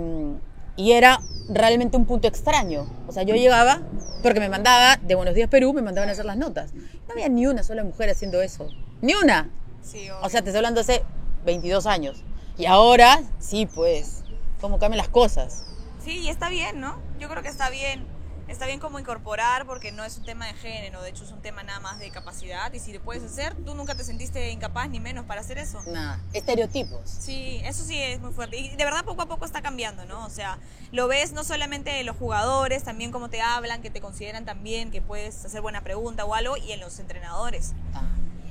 y 0.76 0.92
era 0.92 1.20
realmente 1.50 1.98
un 1.98 2.06
punto 2.06 2.28
extraño. 2.28 2.88
O 3.08 3.12
sea, 3.12 3.24
yo 3.24 3.36
llegaba, 3.36 3.82
porque 4.22 4.40
me 4.40 4.50
mandaba, 4.50 4.98
de 4.98 5.16
Buenos 5.16 5.36
Días 5.36 5.50
Perú, 5.50 5.74
me 5.74 5.82
mandaban 5.82 6.10
a 6.10 6.12
hacer 6.14 6.26
las 6.26 6.38
notas. 6.38 6.74
No 6.74 7.14
había 7.14 7.30
ni 7.30 7.48
una 7.48 7.64
sola 7.64 7.84
mujer 7.84 8.10
haciendo 8.10 8.42
eso, 8.42 8.68
ni 9.02 9.14
una. 9.14 9.50
Sí, 9.82 10.10
O 10.22 10.30
sea, 10.30 10.42
te 10.42 10.50
estoy 10.50 10.58
hablando 10.58 10.82
hace 10.82 11.04
22 11.46 11.86
años. 11.86 12.24
Y 12.58 12.66
ahora, 12.66 13.22
sí, 13.40 13.66
pues, 13.66 14.24
cómo 14.60 14.80
cambian 14.80 14.98
las 14.98 15.10
cosas. 15.10 15.66
Sí, 16.04 16.20
y 16.20 16.30
está 16.30 16.50
bien, 16.50 16.80
¿no? 16.80 16.98
Yo 17.20 17.30
creo 17.30 17.42
que 17.42 17.50
está 17.50 17.70
bien. 17.70 18.06
Está 18.50 18.66
bien 18.66 18.80
como 18.80 18.98
incorporar 18.98 19.68
porque 19.68 19.92
no 19.92 20.04
es 20.04 20.18
un 20.18 20.26
tema 20.26 20.48
de 20.48 20.54
género, 20.56 21.04
de 21.04 21.12
hecho 21.12 21.24
es 21.24 21.32
un 21.32 21.40
tema 21.40 21.62
nada 21.62 21.80
más 21.80 22.00
de 22.00 22.10
capacidad 22.10 22.74
y 22.74 22.80
si 22.80 22.92
lo 22.92 23.00
puedes 23.00 23.24
hacer, 23.24 23.56
tú 23.64 23.76
nunca 23.76 23.94
te 23.94 24.04
sentiste 24.04 24.50
incapaz 24.50 24.90
ni 24.90 25.00
menos 25.00 25.26
para 25.26 25.42
hacer 25.42 25.60
eso. 25.60 25.80
Nada, 25.86 26.20
estereotipos. 26.34 27.02
Sí, 27.06 27.62
eso 27.64 27.84
sí 27.84 28.02
es 28.02 28.20
muy 28.20 28.34
fuerte. 28.34 28.58
Y 28.58 28.76
de 28.76 28.84
verdad 28.84 29.06
poco 29.06 29.22
a 29.22 29.28
poco 29.28 29.46
está 29.46 29.62
cambiando, 29.62 30.06
¿no? 30.06 30.26
O 30.26 30.32
sea, 30.32 30.58
lo 30.92 31.08
ves 31.08 31.32
no 31.32 31.44
solamente 31.44 32.00
en 32.00 32.08
los 32.08 32.18
jugadores, 32.18 32.84
también 32.84 33.12
cómo 33.12 33.30
te 33.30 33.40
hablan, 33.40 33.84
que 33.84 33.92
te 33.92 34.02
consideran 34.02 34.46
también 34.46 34.90
que 34.90 35.02
puedes 35.04 35.46
hacer 35.46 35.62
buena 35.62 35.82
pregunta 35.82 36.26
o 36.26 36.34
algo, 36.34 36.58
y 36.58 36.72
en 36.72 36.80
los 36.80 36.98
entrenadores. 36.98 37.74
Ah, 37.94 38.02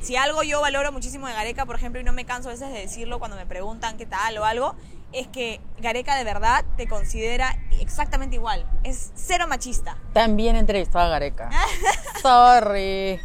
Si 0.00 0.14
algo 0.14 0.44
yo 0.44 0.60
valoro 0.60 0.92
muchísimo 0.92 1.26
de 1.26 1.32
Gareca, 1.32 1.66
por 1.66 1.74
ejemplo, 1.74 2.00
y 2.00 2.04
no 2.04 2.12
me 2.12 2.24
canso 2.24 2.50
a 2.50 2.52
veces 2.52 2.72
de 2.72 2.78
decirlo 2.78 3.18
cuando 3.18 3.36
me 3.36 3.46
preguntan 3.46 3.96
qué 3.96 4.06
tal 4.06 4.38
o 4.38 4.44
algo, 4.44 4.76
es 5.12 5.26
que 5.28 5.60
Gareca 5.78 6.16
de 6.16 6.24
verdad 6.24 6.64
te 6.76 6.86
considera 6.86 7.58
exactamente 7.80 8.36
igual. 8.36 8.66
Es 8.84 9.10
cero 9.14 9.46
machista. 9.48 9.96
También 10.12 10.56
entrevistó 10.56 10.98
a 10.98 11.08
Gareca. 11.08 11.50
Sorry. 12.22 13.20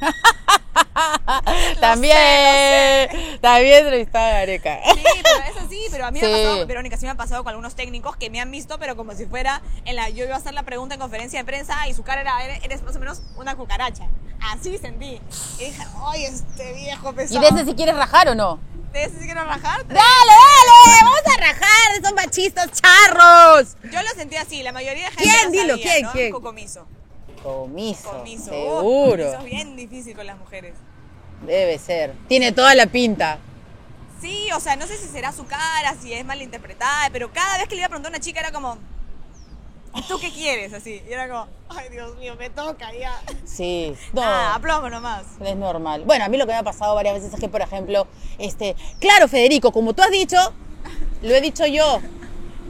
también, 1.80 3.40
también 3.42 3.84
entrevistó 3.84 4.18
a 4.18 4.30
Gareca. 4.30 4.80
Sí, 4.94 5.02
pero 5.24 5.46
es 5.50 5.58
así, 5.66 5.80
pero 5.92 6.06
a 6.06 6.12
mí 6.12 6.20
me 6.20 6.26
Sí. 6.28 6.32
ha 6.34 6.38
pasado, 6.38 6.68
Verónica, 6.68 6.98
sí 6.98 7.06
me 7.06 7.12
ha 7.12 7.16
pasado 7.16 7.44
con 7.44 7.50
algunos 7.52 7.76
técnicos 7.76 8.16
que 8.16 8.30
me 8.30 8.40
han 8.40 8.50
visto, 8.52 8.78
pero 8.80 8.96
como 8.96 9.14
si 9.14 9.26
fuera, 9.26 9.62
en 9.86 9.96
la, 9.96 10.10
yo 10.10 10.24
iba 10.26 10.36
a 10.36 10.38
hacer 10.38 10.54
la 10.54 10.64
pregunta 10.64 10.96
en 10.96 11.02
conferencia 11.02 11.40
de 11.40 11.46
prensa 11.46 11.88
y 11.88 11.94
su 11.94 12.04
cara 12.04 12.22
era, 12.22 12.42
eres, 12.64 12.82
más 12.84 12.96
o 12.96 13.00
menos 13.00 13.22
una 13.36 13.56
cucaracha. 13.56 14.08
Así 14.52 14.78
sentí. 14.78 15.22
Y 15.60 15.66
dije, 15.66 15.84
ay, 16.06 16.26
este 16.26 16.74
viejo 16.74 17.12
¿Y 17.12 17.14
pesado. 17.16 17.42
de 17.42 17.48
ese 17.48 17.66
si 17.66 17.76
quieres 17.76 17.96
rajar 17.96 18.28
o 18.30 18.36
no? 18.36 18.60
¿De 18.94 19.04
ese 19.04 19.20
sí 19.20 19.26
quiero 19.26 19.44
rajar? 19.44 19.88
¡Dale, 19.88 20.00
dale! 20.00 21.04
¡Vamos 21.04 21.20
a 21.26 21.42
rajar! 21.42 22.04
¡Son 22.04 22.14
machistas 22.16 22.70
charros! 22.72 23.76
Yo 23.92 24.02
lo 24.04 24.10
sentí 24.16 24.36
así, 24.36 24.62
la 24.62 24.72
mayoría 24.72 25.10
de 25.10 25.12
gente 25.16 25.24
¿Quién? 25.24 25.46
lo 25.46 25.52
Dilo, 25.52 25.70
sabía, 25.74 25.84
¿quién? 25.94 26.04
¿no? 26.06 26.12
¿Quién? 26.12 26.32
Cocomiso. 26.32 26.88
Comiso. 27.42 28.12
Comiso. 28.12 28.52
Seguro. 28.52 29.24
comiso 29.26 29.40
es 29.40 29.46
bien 29.46 29.76
difícil 29.76 30.16
con 30.16 30.28
las 30.28 30.38
mujeres. 30.38 30.76
Debe 31.46 31.80
ser. 31.80 32.14
Tiene 32.28 32.52
toda 32.52 32.76
la 32.76 32.86
pinta. 32.86 33.40
Sí, 34.22 34.48
o 34.56 34.60
sea, 34.60 34.76
no 34.76 34.86
sé 34.86 34.96
si 34.98 35.08
será 35.08 35.32
su 35.34 35.46
cara, 35.48 35.96
si 36.00 36.14
es 36.14 36.24
malinterpretada, 36.24 37.10
pero 37.12 37.34
cada 37.34 37.58
vez 37.58 37.68
que 37.68 37.76
le 37.76 37.80
iba 37.82 37.88
a 37.88 37.90
preguntar 37.90 38.12
a 38.14 38.16
una 38.16 38.24
chica 38.24 38.40
era 38.40 38.52
como, 38.52 38.78
¿y 38.78 38.93
tú 40.02 40.18
qué 40.20 40.32
quieres? 40.32 40.74
Así, 40.74 41.02
y 41.08 41.12
era 41.14 41.28
como, 41.28 41.48
ay 41.70 41.90
Dios 41.90 42.16
mío, 42.18 42.36
me 42.38 42.50
toca 42.50 42.92
ya. 42.94 43.20
Sí. 43.46 43.96
No. 44.14 44.22
Ah, 44.24 44.56
aplomo 44.56 44.90
nomás. 44.90 45.24
Es 45.40 45.56
normal. 45.56 46.04
Bueno, 46.06 46.26
a 46.26 46.30
mí 46.30 46.38
lo 46.38 46.46
que 46.46 46.52
me 46.54 46.58
ha 46.58 46.64
pasado 46.64 46.96
varias 46.96 47.16
veces 47.16 47.34
es 47.34 47.40
que, 47.40 47.50
por 47.50 47.62
ejemplo, 47.62 48.08
este, 48.38 48.76
claro, 49.00 49.28
Federico, 49.28 49.72
como 49.72 49.94
tú 49.94 50.02
has 50.04 50.12
dicho, 50.12 50.38
lo 51.22 51.34
he 51.34 51.42
dicho 51.42 51.66
yo, 51.66 52.02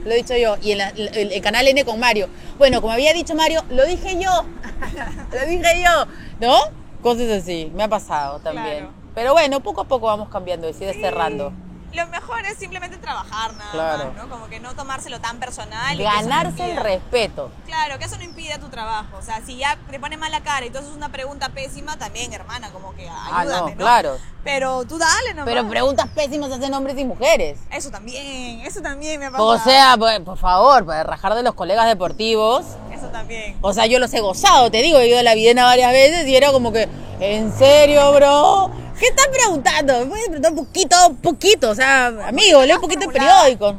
lo 0.06 0.12
he 0.12 0.16
dicho 0.16 0.36
yo, 0.36 0.58
y 0.62 0.72
en 0.74 0.78
la- 0.80 0.90
el, 0.90 1.32
el 1.32 1.42
canal 1.42 1.68
N 1.68 1.84
con 1.86 2.00
Mario. 2.00 2.28
Bueno, 2.58 2.82
como 2.82 2.94
había 2.94 3.14
dicho 3.14 3.36
Mario, 3.36 3.64
lo 3.70 3.86
dije 3.86 4.20
yo, 4.22 4.32
lo 5.32 5.46
dije 5.46 5.84
yo, 5.84 6.06
¿no? 6.40 6.58
Cosas 7.02 7.30
así, 7.42 7.72
me 7.74 7.84
ha 7.84 7.88
pasado 7.88 8.40
también. 8.40 8.78
Claro. 8.80 8.92
Pero 9.16 9.34
bueno, 9.34 9.60
poco 9.62 9.82
a 9.82 9.84
poco 9.88 10.08
vamos 10.08 10.30
cambiando 10.30 10.68
y 10.70 10.74
sigue 10.74 10.94
cerrando. 10.94 11.54
Lo 11.94 12.08
mejor 12.08 12.44
es 12.46 12.58
simplemente 12.58 12.98
trabajar 12.98 13.54
nada 13.54 13.72
Claro. 13.72 14.06
más, 14.06 14.16
¿no? 14.16 14.30
Como 14.30 14.48
que 14.48 14.60
no 14.60 14.74
tomárselo 14.76 15.20
tan 15.22 15.40
personal. 15.40 15.98
no 15.98 16.04
Ganarse 16.04 16.72
el 16.72 16.78
respeto. 16.78 17.52
Claro, 17.66 18.00
que 18.00 18.06
eso 18.06 18.18
no 18.18 18.24
impida 18.24 18.58
tu 18.60 18.70
trabajo. 18.70 19.18
O 19.18 19.22
sea, 19.22 19.42
si 19.46 19.58
ya 19.58 19.78
te 19.90 20.00
pone 20.00 20.18
mala 20.18 20.42
cara 20.42 20.66
y 20.66 20.70
tú 20.72 20.80
haces 20.80 20.90
una 20.92 21.10
pregunta 21.10 21.50
pésima, 21.50 21.98
también, 21.98 22.34
hermana, 22.34 22.72
como 22.72 22.96
que 22.96 23.08
ayúdame, 23.08 23.32
Ah, 23.32 23.46
no, 23.46 23.70
¿no? 23.70 23.76
claro. 23.76 24.18
Pero 24.44 24.84
tú 24.86 24.98
dale 24.98 25.30
nomás. 25.36 25.46
Pero 25.46 25.70
preguntas 25.70 26.08
pésimas 26.14 26.52
hacen 26.52 26.74
hombres 26.74 26.98
y 26.98 27.06
mujeres. 27.06 27.60
Eso 27.72 27.92
también, 27.92 28.60
eso 28.62 28.82
también 28.82 29.20
me 29.20 29.28
ha 29.28 29.32
pasado. 29.32 29.48
O 29.50 29.58
sea, 29.60 29.96
pues, 29.98 30.20
por 30.22 30.38
favor, 30.38 30.86
para 30.86 31.04
rajar 31.04 31.34
de 31.36 31.44
los 31.44 31.54
colegas 31.54 31.86
deportivos. 31.88 32.66
Eso 33.04 33.12
también. 33.12 33.58
O 33.62 33.74
sea, 33.74 33.86
yo 33.86 34.00
los 34.00 34.14
he 34.14 34.20
gozado, 34.22 34.72
te 34.72 34.82
digo, 34.82 35.00
he 35.00 35.08
ido 35.08 35.20
a 35.20 35.24
la 35.24 35.36
Videna 35.36 35.66
varias 35.66 35.92
veces 35.92 36.28
y 36.28 36.36
era 36.36 36.52
como 36.52 36.72
que, 36.72 36.88
¿en 37.20 37.52
serio, 37.58 38.12
bro? 38.14 38.72
¿Qué 39.00 39.08
estás 39.08 39.28
preguntando? 39.28 40.00
Me 40.00 40.06
puedes 40.06 40.26
preguntar 40.26 40.52
un 40.54 40.66
poquito, 40.66 40.96
poquito, 41.22 41.70
o 41.72 41.76
sea, 41.76 42.08
amigo, 42.08 42.64
lee 42.64 42.74
un 42.74 42.82
poquito 42.82 43.06
el 43.06 43.12
periódico. 43.12 43.76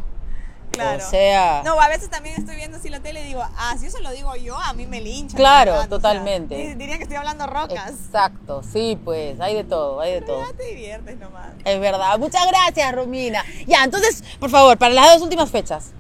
Claro. 0.73 1.05
O 1.07 1.09
sea- 1.09 1.63
No, 1.65 1.81
a 1.81 1.89
veces 1.89 2.11
también 2.11 2.35
estoy 2.37 2.57
viendo 2.57 2.79
así 2.79 2.89
la 2.89 2.99
tele 2.99 3.21
y 3.23 3.29
digo, 3.29 3.43
ah, 3.57 3.77
si 3.79 3.87
eso 3.87 4.01
lo 4.01 4.11
digo 4.11 4.35
yo, 4.35 4.59
a 4.59 4.73
mí 4.73 4.87
me 4.87 5.01
linchan. 5.01 5.37
Claro, 5.37 5.71
¿verdad? 5.71 5.87
O 5.87 5.89
sea, 5.89 5.89
totalmente. 6.11 6.57
di- 6.57 6.75
dirían 6.75 6.99
que 6.99 7.05
estoy 7.05 7.17
hablando 7.17 7.47
rocas. 7.47 7.91
Exacto, 7.91 8.61
sí, 8.65 8.99
pues, 9.05 9.39
hay 9.41 9.55
de 9.55 9.63
todo, 9.63 10.01
hay 10.01 10.15
de 10.15 10.23
todo. 10.23 10.41
Ya 10.45 10.53
te 10.57 10.65
diviertes 10.65 11.17
nomás. 11.19 11.51
Es 11.65 11.79
verdad. 11.79 12.19
Muchas 12.19 12.45
gracias, 12.49 12.93
Romina. 12.93 13.45
Ya, 13.69 13.85
entonces, 13.85 14.25
por 14.41 14.51
favor, 14.51 14.77
para 14.77 14.93
las 14.95 15.13
dos 15.13 15.23
últimas 15.23 15.49
fechas. 15.49 15.93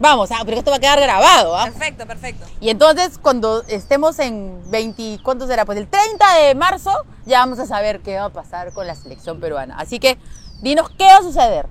Vamos, 0.00 0.30
ah, 0.32 0.40
pero 0.46 0.56
esto 0.56 0.70
va 0.70 0.78
a 0.78 0.80
quedar 0.80 0.98
grabado, 0.98 1.54
¿ah? 1.54 1.64
Perfecto, 1.64 2.06
perfecto. 2.06 2.46
Y 2.58 2.70
entonces, 2.70 3.18
cuando 3.18 3.62
estemos 3.68 4.18
en 4.18 4.58
20, 4.70 5.18
¿cuánto 5.22 5.46
será? 5.46 5.66
Pues 5.66 5.76
el 5.76 5.88
30 5.88 6.36
de 6.36 6.54
marzo, 6.54 6.90
ya 7.26 7.40
vamos 7.40 7.58
a 7.58 7.66
saber 7.66 8.00
qué 8.00 8.16
va 8.16 8.24
a 8.24 8.30
pasar 8.30 8.72
con 8.72 8.86
la 8.86 8.94
selección 8.94 9.40
peruana. 9.40 9.76
Así 9.78 9.98
que, 9.98 10.16
dinos 10.62 10.88
qué 10.96 11.04
va 11.04 11.18
a 11.18 11.22
suceder. 11.22 11.66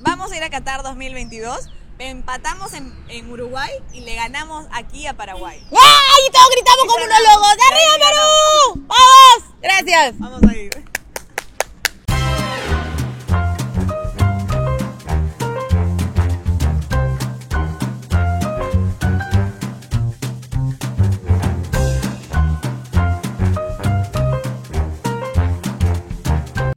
Vamos 0.00 0.32
a 0.32 0.36
ir 0.36 0.42
a 0.42 0.48
Qatar 0.48 0.82
2022. 0.82 1.68
Empatamos 1.98 2.72
en, 2.72 2.90
en 3.10 3.30
Uruguay 3.30 3.70
y 3.92 4.00
le 4.00 4.14
ganamos 4.14 4.66
aquí 4.72 5.06
a 5.06 5.12
Paraguay. 5.12 5.62
¡Ay! 5.70 6.22
Y 6.26 6.32
todos 6.32 6.48
gritamos 6.52 6.86
como 6.86 7.04
unos 7.04 7.18
locos. 7.20 7.56
¡Arriba, 7.70 8.08
Perú! 8.08 8.86
¡Vamos! 8.86 9.54
Gracias. 9.60 10.18
Vamos 10.18 10.42
ahí. 10.50 10.70